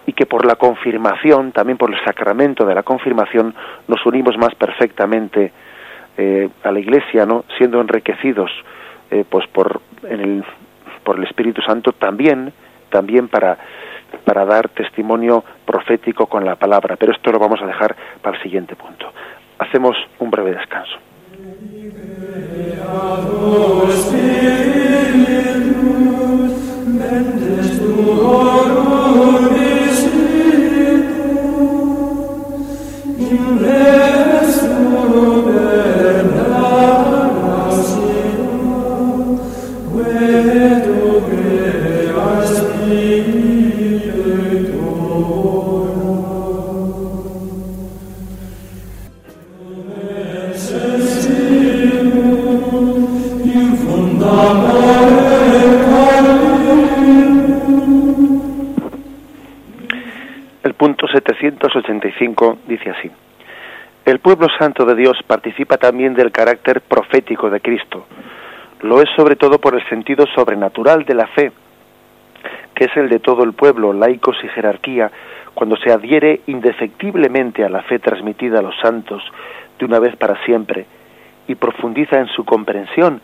[0.08, 3.54] y que por la confirmación, también por el sacramento de la confirmación,
[3.88, 5.52] nos unimos más perfectamente
[6.18, 8.50] eh, a la Iglesia, no siendo enriquecidos
[9.12, 10.44] eh, pues por el,
[11.04, 12.52] por el Espíritu Santo también
[12.90, 13.58] también para
[14.24, 18.44] para dar testimonio profético con la palabra, pero esto lo vamos a dejar para el
[18.44, 19.12] siguiente punto.
[19.60, 20.98] Hacemos un breve descanso.
[61.70, 63.12] 785 dice así.
[64.06, 68.06] El pueblo santo de Dios participa también del carácter profético de Cristo.
[68.82, 71.52] Lo es sobre todo por el sentido sobrenatural de la fe,
[72.76, 75.12] que es el de todo el pueblo, laicos y jerarquía,
[75.56, 79.24] cuando se adhiere indefectiblemente a la fe transmitida a los santos
[79.80, 80.86] de una vez para siempre
[81.48, 83.22] y profundiza en su comprensión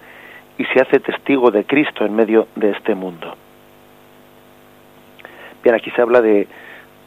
[0.57, 3.35] y se hace testigo de Cristo en medio de este mundo.
[5.63, 6.47] Bien, aquí se habla de,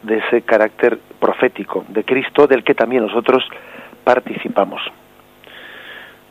[0.05, 3.43] de ese carácter profético de Cristo del que también nosotros
[4.03, 4.81] participamos.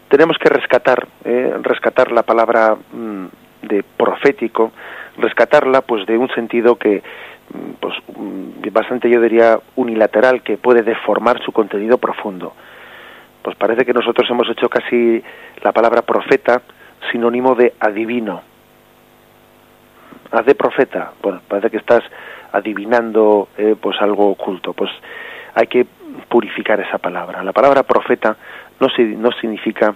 [0.08, 3.26] Tenemos que rescatar, eh, rescatar la palabra mm,
[3.62, 4.72] de profético,
[5.18, 7.02] rescatarla pues de un sentido que
[7.52, 12.52] mm, pues mm, bastante yo diría unilateral que puede deformar su contenido profundo.
[13.42, 15.22] Pues parece que nosotros hemos hecho casi
[15.62, 16.62] la palabra profeta
[17.10, 18.53] sinónimo de adivino.
[20.34, 22.02] Haz de profeta, bueno, parece que estás
[22.50, 24.72] adivinando eh, pues algo oculto.
[24.72, 24.90] Pues
[25.54, 25.86] hay que
[26.28, 27.44] purificar esa palabra.
[27.44, 28.36] La palabra profeta
[28.80, 29.94] no, no significa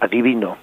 [0.00, 0.56] adivino,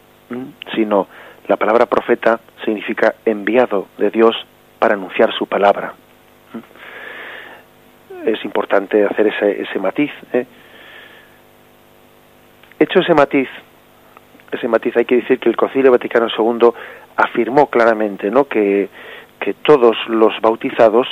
[0.73, 1.07] sino
[1.47, 4.35] la palabra profeta significa enviado de Dios
[4.79, 5.93] para anunciar su palabra.
[8.25, 10.11] Es importante hacer ese, ese matiz.
[10.33, 10.47] ¿eh?
[12.79, 13.49] Hecho ese matiz,
[14.51, 16.69] ese matiz hay que decir que el Concilio Vaticano II
[17.15, 18.45] afirmó claramente ¿no?
[18.45, 18.89] que,
[19.39, 21.07] que todos los bautizados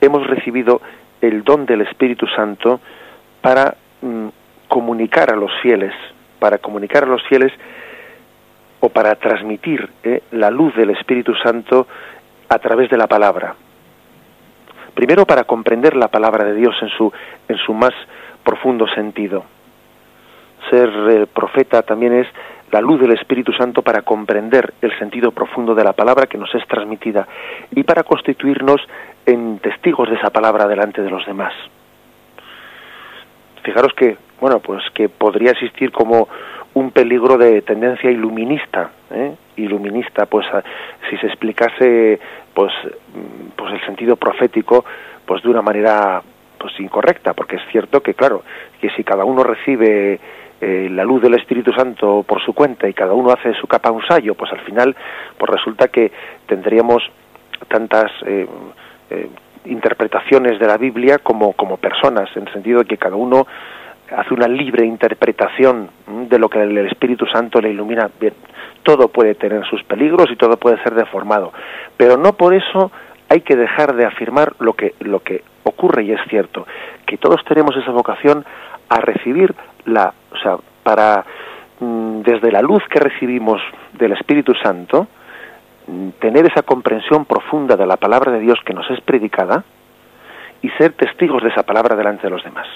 [0.00, 0.80] hemos recibido
[1.20, 2.80] el don del Espíritu Santo
[3.40, 4.28] para mm,
[4.68, 5.92] comunicar a los fieles,
[6.38, 7.52] para comunicar a los fieles
[8.80, 11.86] o para transmitir eh, la luz del Espíritu Santo
[12.48, 13.54] a través de la palabra.
[14.94, 17.12] Primero para comprender la palabra de Dios en su,
[17.48, 17.92] en su más
[18.42, 19.44] profundo sentido.
[20.70, 22.26] Ser eh, profeta también es
[22.70, 26.54] la luz del Espíritu Santo para comprender el sentido profundo de la palabra que nos
[26.54, 27.26] es transmitida
[27.72, 28.80] y para constituirnos
[29.26, 31.52] en testigos de esa palabra delante de los demás.
[33.62, 36.28] Fijaros que, bueno, pues que podría existir como
[36.74, 39.34] un peligro de tendencia iluminista, ¿eh?
[39.56, 40.46] iluminista, pues
[41.08, 42.20] si se explicase,
[42.54, 44.84] pues, mm, pues el sentido profético,
[45.26, 46.22] pues de una manera,
[46.58, 48.42] pues incorrecta, porque es cierto que, claro,
[48.80, 50.20] que si cada uno recibe
[50.60, 53.90] eh, la luz del Espíritu Santo por su cuenta y cada uno hace su capa
[53.90, 54.94] un sallo, pues al final,
[55.38, 56.12] pues resulta que
[56.46, 57.02] tendríamos
[57.68, 58.46] tantas eh,
[59.10, 59.28] eh,
[59.64, 63.46] interpretaciones de la Biblia como, como personas, en el sentido de que cada uno
[64.14, 65.88] hace una libre interpretación
[66.28, 68.10] de lo que el Espíritu Santo le ilumina.
[68.20, 68.34] Bien,
[68.82, 71.52] todo puede tener sus peligros y todo puede ser deformado,
[71.96, 72.90] pero no por eso
[73.28, 76.66] hay que dejar de afirmar lo que, lo que ocurre y es cierto,
[77.06, 78.44] que todos tenemos esa vocación
[78.90, 79.54] a recibir
[79.86, 81.24] la, o sea, para
[81.78, 83.62] mm, desde la luz que recibimos
[83.94, 85.06] del Espíritu Santo,
[85.86, 89.64] mm, tener esa comprensión profunda de la palabra de Dios que nos es predicada
[90.60, 92.66] y ser testigos de esa palabra delante de los demás.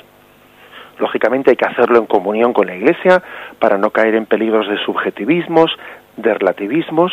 [0.98, 3.20] Lógicamente hay que hacerlo en comunión con la Iglesia
[3.58, 5.76] para no caer en peligros de subjetivismos,
[6.16, 7.12] de relativismos,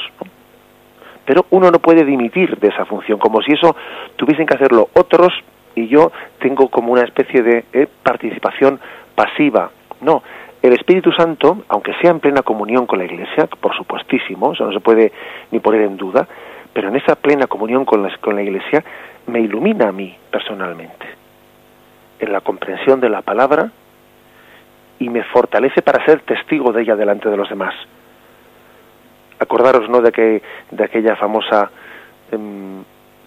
[1.25, 3.75] pero uno no puede dimitir de esa función, como si eso
[4.15, 5.33] tuviesen que hacerlo otros
[5.75, 8.79] y yo tengo como una especie de eh, participación
[9.15, 9.71] pasiva.
[10.01, 10.23] No,
[10.61, 14.73] el Espíritu Santo, aunque sea en plena comunión con la Iglesia, por supuestísimo, eso no
[14.73, 15.11] se puede
[15.51, 16.27] ni poner en duda,
[16.73, 18.83] pero en esa plena comunión con la, con la Iglesia
[19.27, 21.05] me ilumina a mí personalmente,
[22.19, 23.71] en la comprensión de la palabra
[24.99, 27.73] y me fortalece para ser testigo de ella delante de los demás.
[29.39, 31.71] Acordaros, ¿no?, de, que, de aquella famosa
[32.31, 32.83] em,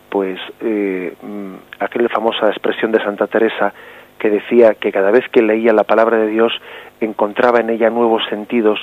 [0.09, 3.75] pues eh, mm, aquella famosa expresión de Santa Teresa
[4.25, 6.51] que decía que cada vez que leía la palabra de Dios
[6.99, 8.81] encontraba en ella nuevos sentidos,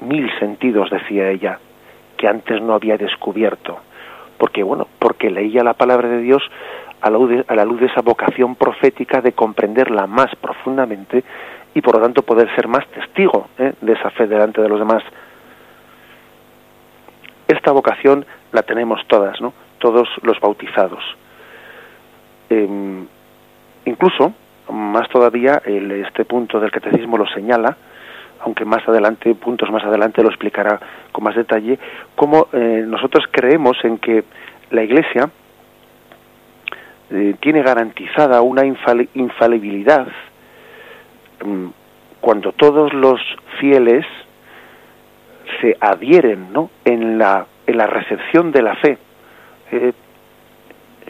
[0.00, 1.60] mil sentidos, decía ella,
[2.16, 3.78] que antes no había descubierto.
[4.38, 6.42] Porque, bueno, porque leía la palabra de Dios
[7.00, 11.22] a la, luz de, a la luz de esa vocación profética de comprenderla más profundamente
[11.72, 13.74] y por lo tanto poder ser más testigo ¿eh?
[13.80, 15.04] de esa fe delante de los demás.
[17.46, 19.54] Esta vocación la tenemos todas, ¿no?
[19.78, 21.04] todos los bautizados.
[22.50, 23.06] Em,
[23.84, 24.32] incluso,
[24.70, 27.76] más todavía, este punto del catecismo lo señala,
[28.40, 30.80] aunque más adelante, puntos más adelante lo explicará
[31.12, 31.78] con más detalle,
[32.16, 34.24] cómo eh, nosotros creemos en que
[34.70, 35.30] la Iglesia
[37.10, 40.06] eh, tiene garantizada una infalibilidad
[41.40, 41.70] em,
[42.20, 43.20] cuando todos los
[43.60, 44.04] fieles
[45.60, 46.70] se adhieren ¿no?
[46.84, 48.98] en la en la recepción de la fe.
[49.70, 49.92] Eh,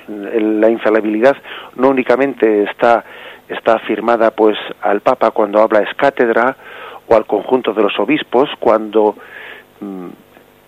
[0.09, 1.37] la infalibilidad
[1.77, 3.05] no únicamente está
[3.49, 6.57] está afirmada pues al Papa cuando habla es cátedra
[7.09, 9.17] o al conjunto de los obispos cuando
[9.81, 10.09] mm,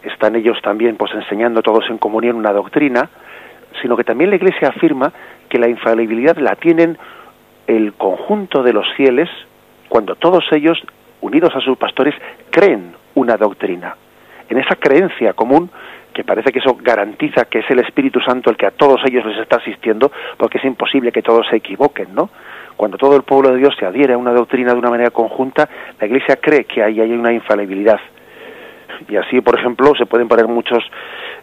[0.03, 3.09] están ellos también pues enseñando todos en comunión una doctrina,
[3.81, 5.13] sino que también la Iglesia afirma
[5.49, 6.99] que la infalibilidad la tienen
[7.67, 9.29] el conjunto de los fieles
[9.89, 10.79] cuando todos ellos,
[11.21, 12.15] unidos a sus pastores,
[12.51, 13.97] creen una doctrina.
[14.49, 15.71] En esa creencia común
[16.15, 19.27] que parece que eso garantiza que es el Espíritu Santo el que a todos ellos
[19.27, 22.31] les está asistiendo, porque es imposible que todos se equivoquen, ¿no?
[22.77, 25.69] Cuando todo el pueblo de Dios se adhiere a una doctrina de una manera conjunta,
[26.01, 28.01] la Iglesia cree que ahí hay una infalibilidad.
[29.09, 30.83] Y así, por ejemplo, se pueden poner muchos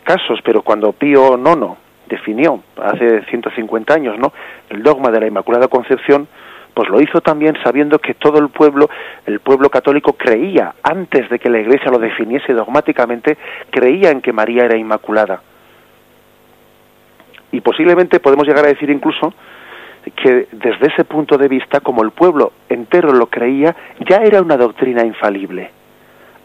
[0.04, 4.34] casos, pero cuando Pío IX definió, hace 150 años, ¿no?,
[4.70, 6.28] el dogma de la Inmaculada Concepción,
[6.74, 8.90] pues lo hizo también sabiendo que todo el pueblo,
[9.26, 13.38] el pueblo católico creía, antes de que la Iglesia lo definiese dogmáticamente,
[13.70, 15.42] creía en que María era inmaculada.
[17.52, 19.34] Y posiblemente podemos llegar a decir incluso
[20.16, 24.58] que desde ese punto de vista, como el pueblo entero lo creía, ya era una
[24.58, 25.70] doctrina infalible.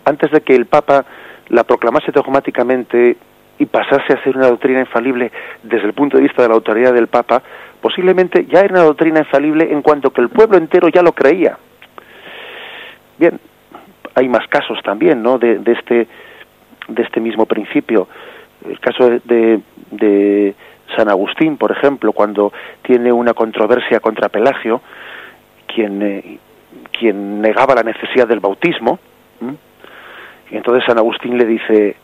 [0.04, 1.04] Antes de que el Papa
[1.48, 3.16] la proclamase dogmáticamente
[3.58, 5.32] y pasase a ser una doctrina infalible
[5.62, 7.42] desde el punto de vista de la autoridad del Papa,
[7.80, 11.58] posiblemente ya era una doctrina infalible en cuanto que el pueblo entero ya lo creía.
[13.18, 13.40] Bien,
[14.14, 15.38] hay más casos también, ¿no?
[15.38, 16.06] De, este
[16.88, 18.08] de este mismo principio.
[18.68, 20.54] El caso de, de,
[20.96, 22.52] San Agustín, por ejemplo, cuando
[22.82, 24.80] tiene una controversia contra Pelagio,
[25.66, 26.38] quien eh,
[26.98, 28.98] quien negaba la necesidad del bautismo,
[30.50, 31.96] y entonces San Agustín le dice,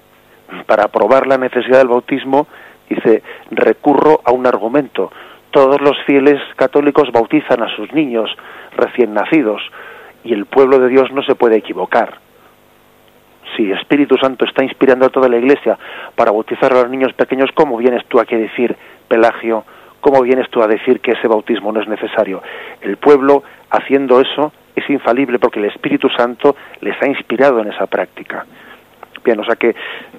[0.67, 2.47] para probar la necesidad del bautismo,
[2.89, 5.11] dice, recurro a un argumento.
[5.51, 8.31] Todos los fieles católicos bautizan a sus niños
[8.77, 9.63] recién nacidos
[10.25, 12.19] y el pueblo de Dios no se puede equivocar.
[13.57, 15.79] Si Espíritu Santo está inspirando a toda la Iglesia
[16.17, 18.75] para bautizar a los niños pequeños, ¿cómo vienes tú a decir,
[19.09, 19.65] Pelagio,
[20.01, 22.43] cómo vienes tú a decir que ese bautismo no es necesario?
[22.81, 27.87] El pueblo, haciendo eso, es infalible porque el Espíritu Santo les ha inspirado en esa
[27.87, 28.47] práctica.
[29.25, 29.75] Bien, o sea que,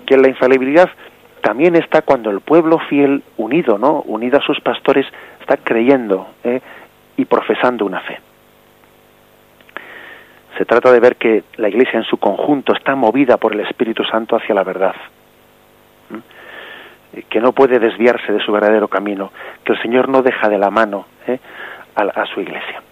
[0.06, 0.90] que la infalibilidad
[1.44, 4.02] también está cuando el pueblo fiel, unido, ¿no?
[4.06, 5.06] Unido a sus pastores,
[5.42, 6.62] está creyendo ¿eh?
[7.18, 8.18] y profesando una fe.
[10.58, 14.06] Se trata de ver que la Iglesia en su conjunto está movida por el Espíritu
[14.06, 14.96] Santo hacia la verdad,
[17.28, 19.34] que no puede desviarse de su verdadero camino,
[19.66, 21.40] que el Señor no deja de la mano ¿eh?
[21.96, 22.83] a su Iglesia.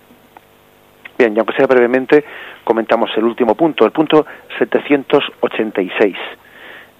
[1.21, 2.25] Bien, y aunque sea brevemente,
[2.63, 4.25] comentamos el último punto, el punto
[4.57, 6.15] 786,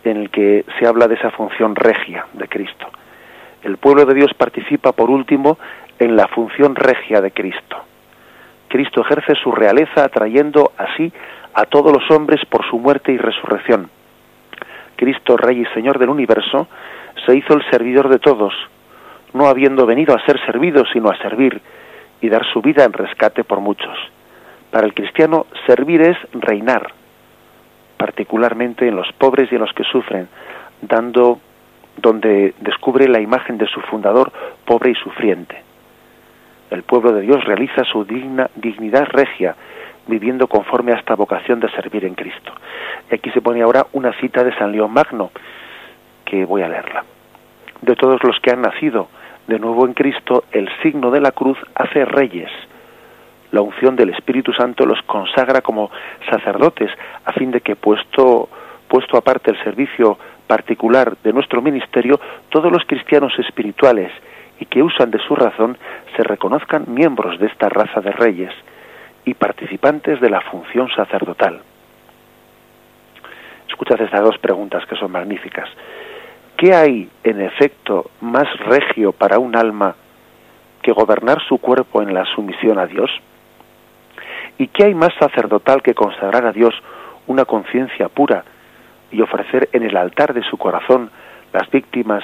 [0.04, 2.86] en el que se habla de esa función regia de Cristo.
[3.64, 5.58] El pueblo de Dios participa, por último,
[5.98, 7.78] en la función regia de Cristo.
[8.68, 11.12] Cristo ejerce su realeza atrayendo así
[11.56, 13.90] a todos los hombres por su muerte y resurrección.
[14.98, 16.68] Cristo, Rey y Señor del universo,
[17.26, 18.54] se hizo el servidor de todos,
[19.34, 21.60] no habiendo venido a ser servido, sino a servir
[22.22, 23.98] y dar su vida en rescate por muchos.
[24.70, 26.92] Para el cristiano, servir es reinar,
[27.98, 30.28] particularmente en los pobres y en los que sufren,
[30.82, 31.40] dando
[31.98, 34.32] donde descubre la imagen de su fundador
[34.66, 35.62] pobre y sufriente.
[36.70, 39.56] El pueblo de Dios realiza su digna, dignidad regia,
[40.08, 42.54] viviendo conforme a esta vocación de servir en Cristo.
[43.12, 45.32] Y aquí se pone ahora una cita de San León Magno,
[46.24, 47.04] que voy a leerla.
[47.82, 49.10] De todos los que han nacido
[49.48, 52.50] de nuevo en Cristo, el signo de la cruz hace reyes.
[53.52, 55.92] La unción del Espíritu Santo los consagra como
[56.30, 56.90] sacerdotes,
[57.26, 58.50] a fin de que puesto,
[58.88, 60.18] puesto aparte el servicio
[60.48, 62.20] particular de nuestro ministerio,
[62.50, 64.12] todos los cristianos espirituales
[64.60, 65.78] y que usan de su razón
[66.16, 68.54] se reconozcan miembros de esta raza de reyes
[69.26, 71.62] y participantes de la función sacerdotal.
[73.68, 75.70] Escuchad estas dos preguntas que son magníficas.
[76.62, 79.96] ¿Qué hay, en efecto, más regio para un alma
[80.84, 83.10] que gobernar su cuerpo en la sumisión a Dios?
[84.60, 86.76] ¿Y qué hay más sacerdotal que consagrar a Dios
[87.26, 88.44] una conciencia pura
[89.12, 91.10] y ofrecer en el altar de su corazón
[91.52, 92.24] las víctimas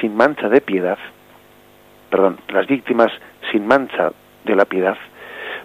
[0.00, 0.96] sin mancha de piedad?
[2.08, 3.12] Perdón, las víctimas
[3.52, 4.10] sin mancha
[4.46, 4.96] de la piedad.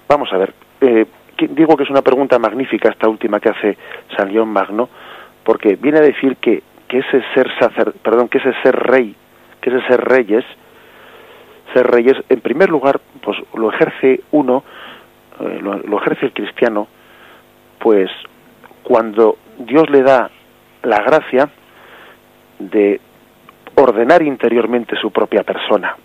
[0.09, 1.05] Vamos a ver, eh,
[1.38, 3.78] digo que es una pregunta magnífica esta última que hace
[4.18, 4.89] San León Magno,
[5.45, 6.62] porque viene a decir que
[6.92, 9.16] que ese ser sacer, perdón, que ese ser rey,
[9.62, 10.44] que ese ser reyes,
[11.74, 14.66] ser reyes, en primer lugar, pues lo ejerce uno,
[15.39, 16.89] eh, lo, ejerce el cristiano,
[17.80, 18.12] pues
[18.84, 20.30] cuando Dios le da
[20.84, 21.50] la gracia
[22.60, 23.00] de
[23.76, 25.96] ordenar interiormente su propia persona,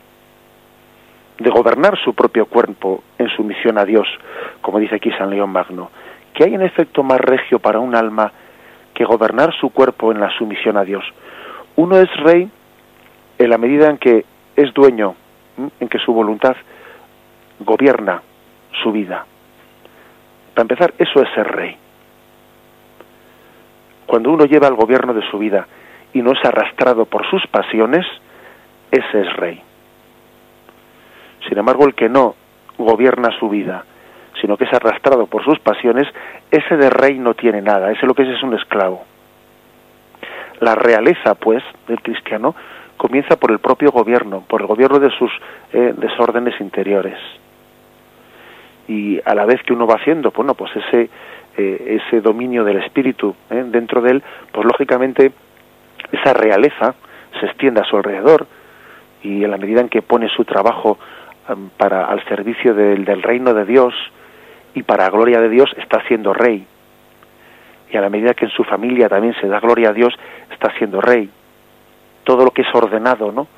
[1.37, 4.07] de gobernar su propio cuerpo en sumisión a Dios,
[4.61, 5.91] como dice aquí San León Magno,
[6.33, 8.31] que hay en efecto más regio para un alma
[8.97, 11.05] que gobernar su cuerpo en la sumisión a Dios.
[11.77, 12.51] Uno es rey
[13.39, 14.25] en la medida en que
[14.57, 15.15] es dueño,
[15.79, 16.57] en que su voluntad
[17.61, 18.23] gobierna
[18.83, 19.27] su vida.
[20.55, 21.77] Para empezar, eso es ser rey.
[24.07, 25.67] Cuando uno lleva el gobierno de su vida
[26.15, 28.07] y no es arrastrado por sus pasiones,
[28.91, 29.61] ese es rey.
[31.47, 32.35] Sin embargo, el que no
[32.79, 33.85] gobierna su vida,
[34.41, 36.07] sino que es arrastrado por sus pasiones,
[36.51, 39.05] ese de rey no tiene nada, ese lo que es es un esclavo.
[40.61, 42.55] La realeza, pues, del cristiano
[42.97, 45.31] comienza por el propio gobierno, por el gobierno de sus
[45.73, 47.19] eh, desórdenes interiores.
[48.89, 51.11] Y a la vez que uno va haciendo, bueno, pues ese,
[51.57, 54.23] eh, ese dominio del espíritu eh, dentro de él,
[54.53, 55.33] pues lógicamente
[56.13, 56.95] esa realeza
[57.39, 58.47] se extiende a su alrededor
[59.23, 60.99] y en la medida en que pone su trabajo
[61.77, 63.95] para al servicio del, del reino de Dios
[64.77, 66.67] y para gloria de Dios está siendo rey.
[67.91, 70.15] Y a la medida que en su familia también se da gloria a Dios
[70.53, 71.31] está siendo rey.
[72.25, 73.49] Todo lo que es ordenado no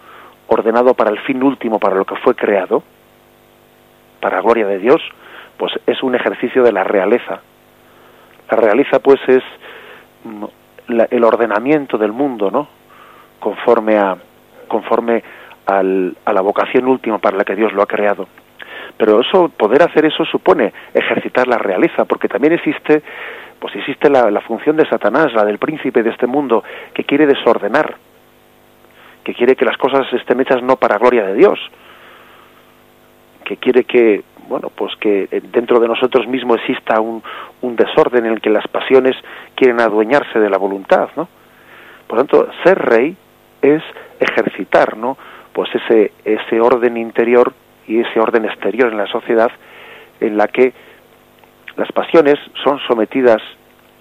[0.47, 2.83] ordenado para el fin último para lo que fue creado
[4.21, 5.03] para gloria de Dios
[5.59, 7.41] pues es un ejercicio de la realeza.
[8.49, 9.43] La realeza pues es
[10.23, 10.45] mm,
[11.11, 12.69] el ordenamiento del mundo no
[13.41, 14.16] conforme a
[14.69, 15.25] conforme
[15.66, 15.83] a
[16.33, 18.29] la vocación última para la que Dios lo ha creado.
[18.99, 23.03] Pero eso, poder hacer eso supone ejercitar la realeza, porque también existe,
[23.59, 27.96] pues existe la, función de Satanás, la del príncipe de este mundo, que quiere desordenar,
[29.22, 31.59] que quiere que las cosas estén hechas no para gloria de Dios,
[33.44, 37.22] que quiere que, bueno, pues que dentro de nosotros mismos exista un,
[37.62, 39.16] un desorden en el que las pasiones
[39.55, 41.28] quieren adueñarse de la voluntad, ¿no?
[42.09, 43.16] Por lo tanto, ser rey
[43.62, 43.82] es
[44.18, 45.16] ejercitar, ¿no?
[45.59, 47.53] pues ese, ese orden interior
[47.89, 49.51] y ese orden exterior en la sociedad
[50.20, 50.72] en la que
[51.76, 53.41] las pasiones son sometidas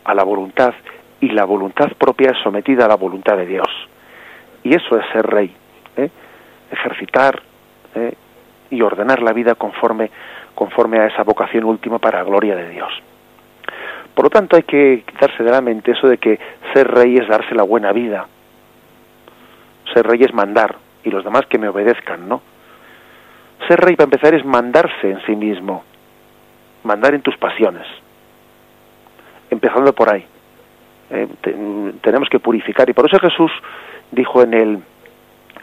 [0.04, 0.74] a la voluntad
[1.22, 3.68] y la voluntad propia es sometida a la voluntad de Dios.
[4.64, 5.56] Y eso es ser rey,
[5.96, 6.10] ¿eh?
[6.72, 7.42] ejercitar
[7.96, 8.14] ¿eh?
[8.70, 10.12] y ordenar la vida conforme,
[10.54, 12.92] conforme a esa vocación última para la gloria de Dios.
[14.14, 16.40] Por lo tanto, hay que quitarse de la mente eso de que
[16.74, 18.28] ser rey es darse la buena vida.
[19.94, 22.42] Ser rey es mandar, y los demás que me obedezcan, ¿no?
[23.68, 25.84] Ser rey para empezar es mandarse en sí mismo,
[26.84, 27.86] mandar en tus pasiones,
[29.50, 30.26] empezando por ahí.
[31.10, 31.28] Eh,
[32.02, 33.52] tenemos que purificar y por eso Jesús
[34.12, 34.80] dijo en el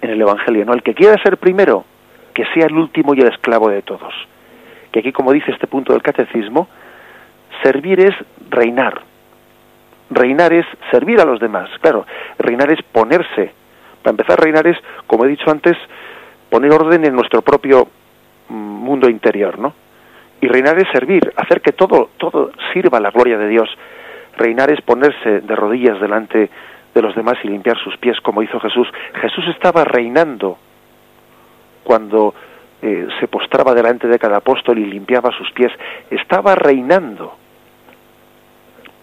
[0.00, 0.74] en el Evangelio, ¿no?
[0.74, 1.84] El que quiera ser primero,
[2.34, 4.12] que sea el último y el esclavo de todos.
[4.92, 6.68] Que aquí, como dice este punto del catecismo,
[7.62, 8.14] servir es
[8.50, 9.00] reinar.
[10.10, 11.70] Reinar es servir a los demás.
[11.80, 12.06] Claro,
[12.38, 13.52] reinar es ponerse
[14.04, 14.76] para empezar, reinar es,
[15.06, 15.78] como he dicho antes,
[16.54, 17.88] poner orden en nuestro propio
[18.48, 19.74] mm, mundo interior, ¿no?
[20.40, 23.68] Y reinar es servir, hacer que todo, todo sirva a la gloria de Dios.
[24.36, 26.48] Reinar es ponerse de rodillas delante
[26.94, 28.86] de los demás y limpiar sus pies, como hizo Jesús.
[29.20, 30.56] Jesús estaba reinando
[31.82, 32.32] cuando
[32.82, 35.72] eh, se postraba delante de cada apóstol y limpiaba sus pies.
[36.08, 37.36] Estaba reinando,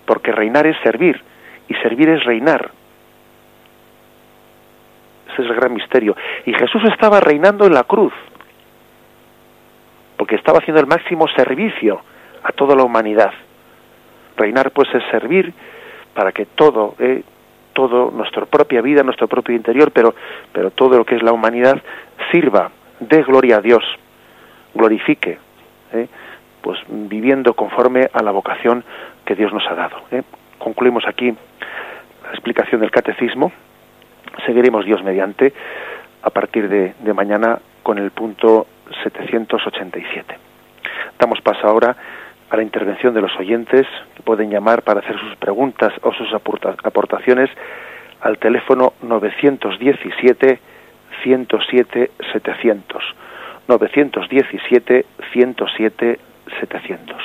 [0.05, 1.21] porque reinar es servir,
[1.67, 2.71] y servir es reinar.
[5.33, 6.15] Ese es el gran misterio.
[6.45, 8.13] Y Jesús estaba reinando en la cruz,
[10.17, 12.01] porque estaba haciendo el máximo servicio
[12.43, 13.31] a toda la humanidad.
[14.37, 15.53] Reinar pues es servir
[16.13, 17.23] para que todo, eh,
[17.73, 20.13] todo, nuestra propia vida, nuestro propio interior, pero,
[20.51, 21.81] pero todo lo que es la humanidad
[22.31, 23.83] sirva, dé gloria a Dios,
[24.73, 25.37] glorifique,
[25.93, 26.07] eh,
[26.61, 28.83] pues viviendo conforme a la vocación
[29.25, 29.97] que Dios nos ha dado.
[30.11, 30.23] Eh.
[30.57, 31.33] Concluimos aquí
[32.23, 33.51] la explicación del catecismo
[34.45, 35.53] seguiremos Dios mediante
[36.23, 38.67] a partir de, mañana con el punto
[39.03, 40.35] 787.
[41.19, 41.95] Damos paso ahora
[42.49, 46.33] a la intervención de los oyentes que pueden llamar para hacer sus preguntas o sus
[46.33, 47.49] aportaciones
[48.21, 50.59] al teléfono 917
[51.23, 53.03] 107 700
[53.67, 56.19] 917 107
[56.59, 57.17] 700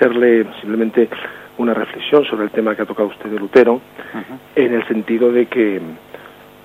[0.00, 1.08] hacerle simplemente
[1.58, 3.82] una reflexión sobre el tema que ha tocado usted de Lutero,
[4.56, 5.78] en el sentido de que,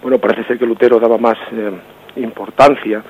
[0.02, 1.72] bueno, parece ser que Lutero daba más eh,
[2.16, 3.04] importancia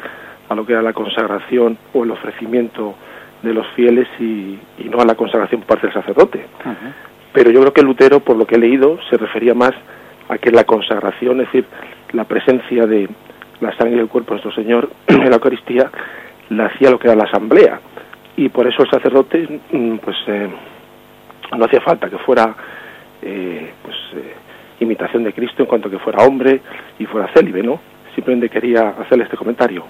[0.50, 2.96] a lo que era la consagración o el ofrecimiento
[3.44, 4.58] de los fieles y,
[4.90, 6.46] no a la consagración por parte del sacerdote.
[7.32, 9.74] Pero yo creo que Lutero, por lo que he leído, se refería más
[10.28, 11.66] a que la consagración, es decir,
[12.14, 13.08] la presencia de
[13.62, 15.92] la sangre y el cuerpo de nuestro Señor en la Eucaristía,
[16.50, 17.80] la hacía lo que era la asamblea.
[18.38, 20.50] Y por eso el sacerdote, mm, pues, eh,
[21.58, 22.54] no hacía falta que fuera,
[23.22, 24.34] eh, pues, eh,
[24.82, 26.62] imitación de Cristo en cuanto que fuera hombre
[27.00, 27.80] y fuera célibe, ¿no?
[28.14, 29.86] Simplemente quería hacerle este comentario.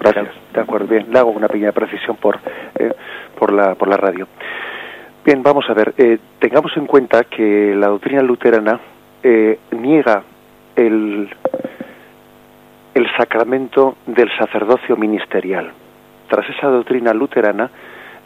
[0.00, 0.28] Gracias.
[0.52, 1.06] De acuerdo, bien.
[1.10, 2.38] Le hago una pequeña precisión por,
[3.38, 4.26] por, la, por la radio.
[5.24, 5.94] Bien, vamos a ver.
[6.38, 8.78] tengamos en cuenta que la doctrina luterana
[9.72, 10.22] niega
[10.76, 11.28] el,
[12.94, 15.72] el sacramento del sacerdocio ministerial.
[16.28, 17.70] Tras esa doctrina luterana,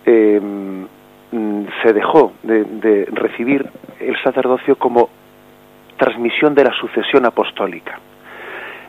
[0.05, 0.87] em,
[1.83, 3.69] se dejó de, recibir
[4.01, 5.11] el sacerdocio como
[5.97, 7.99] transmisión de la sucesión apostólica.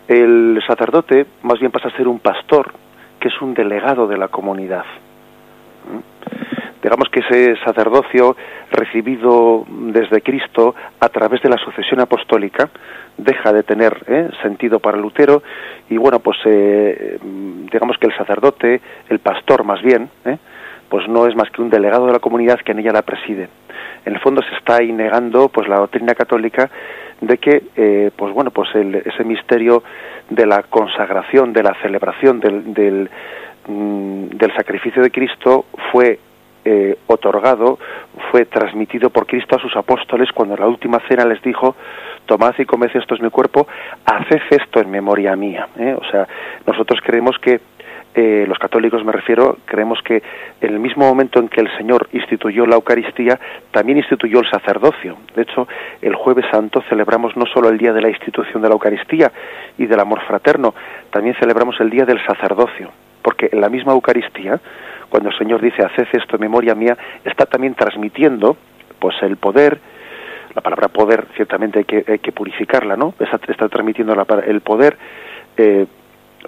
[0.08, 2.74] El sacerdote más bien pasa a ser un pastor,
[3.20, 4.86] que es un delegado de la comunidad.
[5.86, 6.61] ¿Mm?
[6.82, 8.36] Digamos que ese sacerdocio
[8.72, 12.70] recibido desde Cristo a través de la sucesión apostólica
[13.18, 14.30] deja de tener ¿eh?
[14.42, 15.44] sentido para Lutero
[15.90, 17.20] y bueno pues eh,
[17.72, 20.38] digamos que el sacerdote el pastor más bien ¿eh?
[20.90, 23.50] pues no es más que un delegado de la comunidad que en ella la preside
[24.06, 26.72] en el fondo se está ahí negando pues la doctrina católica
[27.20, 29.84] de que pues bueno pues ese misterio
[30.30, 33.10] de la consagración de la celebración del, del,
[33.68, 36.18] mm, del sacrificio de Cristo fue
[36.66, 37.80] eh, otorgado,
[38.30, 41.76] fue transmitido por Cristo a sus apóstoles cuando en la última cena les dijo,
[42.26, 43.68] tomad y comed esto es mi cuerpo,
[44.06, 45.68] haced esto en memoria mía.
[45.78, 45.96] ¿eh?
[45.98, 46.28] O sea,
[46.66, 47.60] nosotros creemos que,
[48.14, 50.22] eh, los católicos me refiero, creemos que
[50.60, 53.40] en el mismo momento en que el Señor instituyó la Eucaristía,
[53.72, 55.18] también instituyó el sacerdocio.
[55.34, 55.68] De hecho,
[56.02, 59.32] el jueves santo celebramos no solo el día de la institución de la Eucaristía
[59.78, 60.74] y del amor fraterno,
[61.10, 62.92] también celebramos el día del sacerdocio,
[63.22, 64.60] porque en la misma Eucaristía,
[65.12, 68.56] cuando el Señor dice, haced esto en memoria mía, está también transmitiendo
[68.98, 69.80] pues el poder,
[70.56, 73.14] la palabra poder ciertamente hay que, hay que purificarla, ¿no?
[73.20, 74.14] Está, está transmitiendo
[74.46, 74.98] el poder
[75.58, 75.86] eh,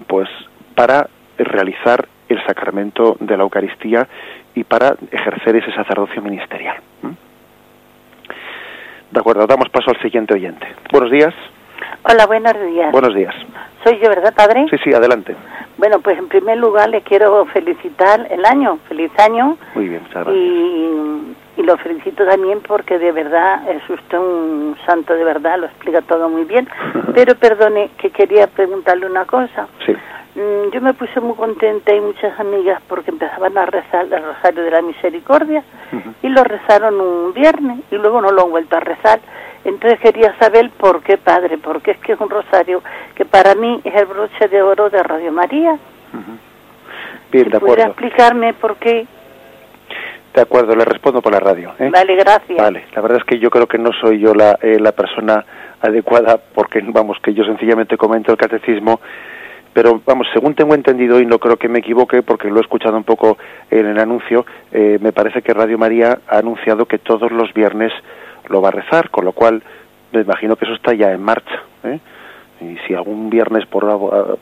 [0.08, 0.30] pues
[0.76, 4.08] para realizar el sacramento de la Eucaristía
[4.56, 6.78] y para ejercer ese sacerdocio ministerial.
[9.12, 10.66] De acuerdo, damos paso al siguiente oyente.
[10.92, 11.34] Buenos días.
[12.04, 12.92] Hola, buenos días.
[12.92, 13.34] Buenos días.
[13.84, 14.66] Soy yo, ¿verdad, padre?
[14.70, 15.36] Sí, sí, adelante.
[15.78, 19.58] Bueno, pues en primer lugar le quiero felicitar el año, feliz año.
[19.76, 25.14] Muy bien, muchas Y, y lo felicito también porque de verdad es usted un santo
[25.14, 26.68] de verdad, lo explica todo muy bien.
[27.14, 29.68] Pero perdone que quería preguntarle una cosa.
[29.86, 29.94] Sí.
[30.36, 34.64] Mm, yo me puse muy contenta y muchas amigas porque empezaban a rezar el Rosario
[34.64, 35.64] de la Misericordia
[36.24, 39.20] y lo rezaron un viernes y luego no lo han vuelto a rezar.
[39.66, 42.82] Entonces quería saber por qué, padre, porque es que es un rosario
[43.16, 45.78] que para mí es el broche de oro de Radio María.
[47.32, 47.84] Bien, de acuerdo.
[47.86, 49.08] explicarme por qué?
[50.34, 51.74] De acuerdo, le respondo por la radio.
[51.80, 51.90] ¿eh?
[51.92, 52.58] Vale, gracias.
[52.58, 55.46] Vale, la verdad es que yo creo que no soy yo la, eh, la persona
[55.82, 59.00] adecuada porque, vamos, que yo sencillamente comento el catecismo
[59.74, 62.96] pero vamos, según tengo entendido y no creo que me equivoque porque lo he escuchado
[62.96, 63.38] un poco
[63.72, 67.92] en el anuncio, eh, me parece que Radio María ha anunciado que todos los viernes
[68.50, 69.62] lo va a rezar, con lo cual
[70.12, 71.64] me imagino que eso está ya en marcha.
[71.84, 72.00] ¿eh?
[72.62, 73.84] Y si algún viernes por,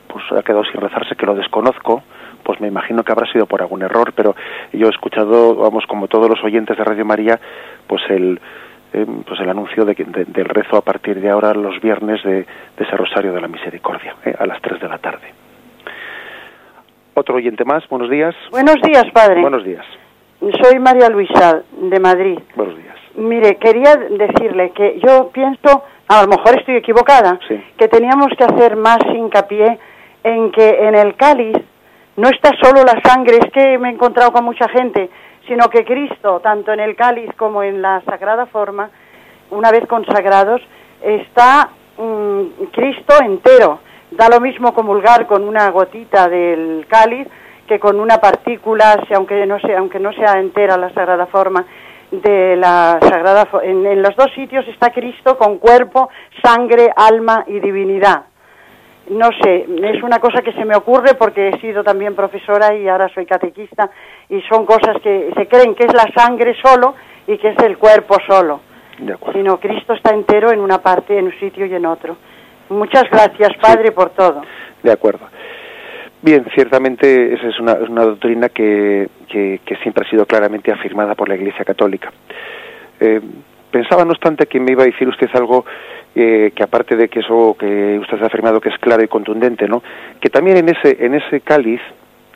[0.07, 2.03] pues, ha quedado sin rezarse, que lo desconozco,
[2.43, 4.35] pues me imagino que habrá sido por algún error, pero
[4.73, 7.39] yo he escuchado, vamos, como todos los oyentes de Radio María,
[7.87, 8.39] pues el,
[8.93, 12.45] eh, pues el anuncio de, del rezo a partir de ahora los viernes de,
[12.77, 14.35] ese Rosario de la Misericordia, ¿eh?
[14.37, 15.33] a las 3 de la tarde.
[17.13, 18.35] Otro oyente más, buenos días.
[18.51, 19.41] Buenos días, padre.
[19.41, 19.85] Buenos días.
[20.39, 22.39] Soy María Luisa, de Madrid.
[22.55, 23.00] Buenos días.
[23.15, 27.39] Mire, quería decirle que yo pienso, a lo mejor estoy equivocada,
[27.77, 29.79] que teníamos que hacer más hincapié
[30.23, 31.57] en que en el cáliz
[32.15, 35.09] no está solo la sangre, es que me he encontrado con mucha gente,
[35.47, 38.89] sino que Cristo, tanto en el cáliz como en la sagrada forma,
[39.49, 40.61] una vez consagrados,
[41.01, 43.79] está mm, Cristo entero.
[44.11, 47.27] Da lo mismo comulgar con una gotita del cáliz
[47.67, 51.65] que con una partícula, aunque no sea, aunque no sea entera la sagrada forma
[52.11, 56.09] de la Sagrada en, en los dos sitios está Cristo con cuerpo,
[56.43, 58.23] sangre, alma y divinidad.
[59.09, 62.87] No sé, es una cosa que se me ocurre porque he sido también profesora y
[62.87, 63.89] ahora soy catequista
[64.29, 66.95] y son cosas que se creen que es la sangre solo
[67.27, 68.61] y que es el cuerpo solo.
[69.33, 72.15] Sino Cristo está entero en una parte, en un sitio y en otro.
[72.69, 74.43] Muchas gracias, Padre, por todo.
[74.83, 75.30] De acuerdo.
[76.23, 81.35] Bien, ciertamente esa es una, doctrina que, que, siempre ha sido claramente afirmada por la
[81.35, 82.11] Iglesia Católica.
[82.99, 83.19] Eh,
[83.71, 85.65] pensaba, no obstante, que me iba a decir usted algo
[86.13, 89.67] eh, que aparte de que eso que usted ha afirmado que es claro y contundente,
[89.67, 89.81] ¿no?
[90.19, 91.81] Que también en ese en ese cáliz,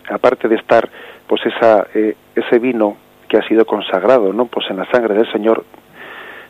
[0.10, 0.90] aparte de estar,
[1.28, 4.46] pues esa eh, ese vino que ha sido consagrado, ¿no?
[4.46, 5.64] Pues en la sangre del Señor,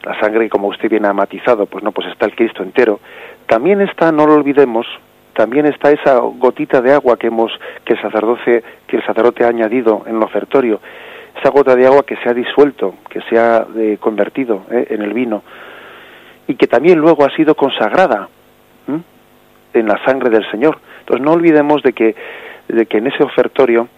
[0.04, 3.02] la sangre como usted bien ha matizado, pues no, pues está el Cristo entero.
[3.48, 4.86] También está, no lo olvidemos,
[5.36, 7.52] también está esa gotita de agua que hemos
[7.84, 10.80] que el sacerdote que el sacerdote ha añadido en el ofertorio.
[11.38, 15.02] Esa gota de agua que se ha disuelto que se ha eh, convertido eh, en
[15.02, 15.44] el vino
[16.48, 18.30] y que también luego ha sido consagrada
[19.74, 20.78] en la sangre del Señor.
[21.00, 22.16] Entonces no olvidemos de que
[22.70, 23.90] de que en ese ofertorio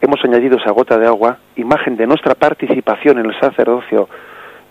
[0.00, 4.08] hemos añadido esa gota de agua imagen de nuestra participación en el sacerdocio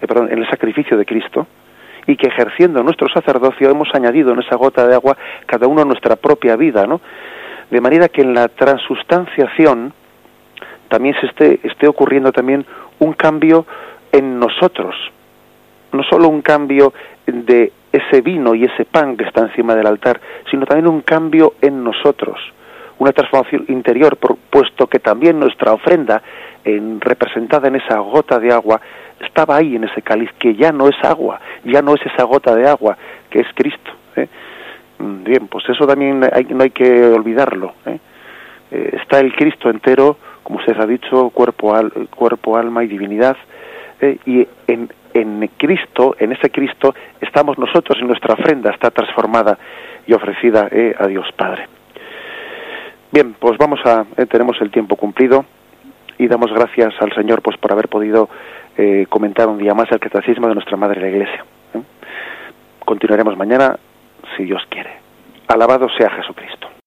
[0.01, 1.47] eh, perdón, en el sacrificio de Cristo
[2.09, 6.15] y que ejerciendo nuestro sacerdocio hemos añadido en esa gota de agua cada uno nuestra
[6.15, 7.01] propia vida, ¿no?
[7.69, 9.93] De manera que en la transustanciación
[10.87, 12.65] también se esté, esté ocurriendo también
[12.97, 13.67] un cambio
[14.11, 14.95] en nosotros,
[15.91, 16.93] no solo un cambio
[17.27, 21.53] de ese vino y ese pan que está encima del altar, sino también un cambio
[21.61, 22.39] en nosotros,
[22.97, 26.23] una transformación interior, puesto que también nuestra ofrenda,
[26.63, 28.81] en, representada en esa gota de agua,
[29.19, 32.55] estaba ahí en ese cáliz, que ya no es agua, ya no es esa gota
[32.55, 32.97] de agua,
[33.29, 33.91] que es Cristo.
[34.15, 34.27] ¿eh?
[34.99, 37.73] Mm, bien, pues eso también hay, no hay que olvidarlo.
[37.85, 37.99] ¿eh?
[38.71, 43.37] Eh, está el Cristo entero, como usted ha dicho, cuerpo, al, cuerpo alma y divinidad,
[44.25, 49.57] y en, en Cristo, en ese Cristo, estamos nosotros y nuestra ofrenda está transformada
[50.07, 51.67] y ofrecida a Dios Padre.
[53.11, 55.43] Bien, pues vamos a, tenemos el tiempo cumplido
[56.19, 58.29] y damos gracias al Señor pues por haber podido
[58.77, 61.45] eh, comentar un día más el catecismo de nuestra Madre la Iglesia.
[61.73, 61.81] ¿eh?
[62.85, 63.79] Continuaremos mañana,
[64.35, 64.91] si Dios quiere.
[65.47, 66.78] Alabado sea Jesucristo.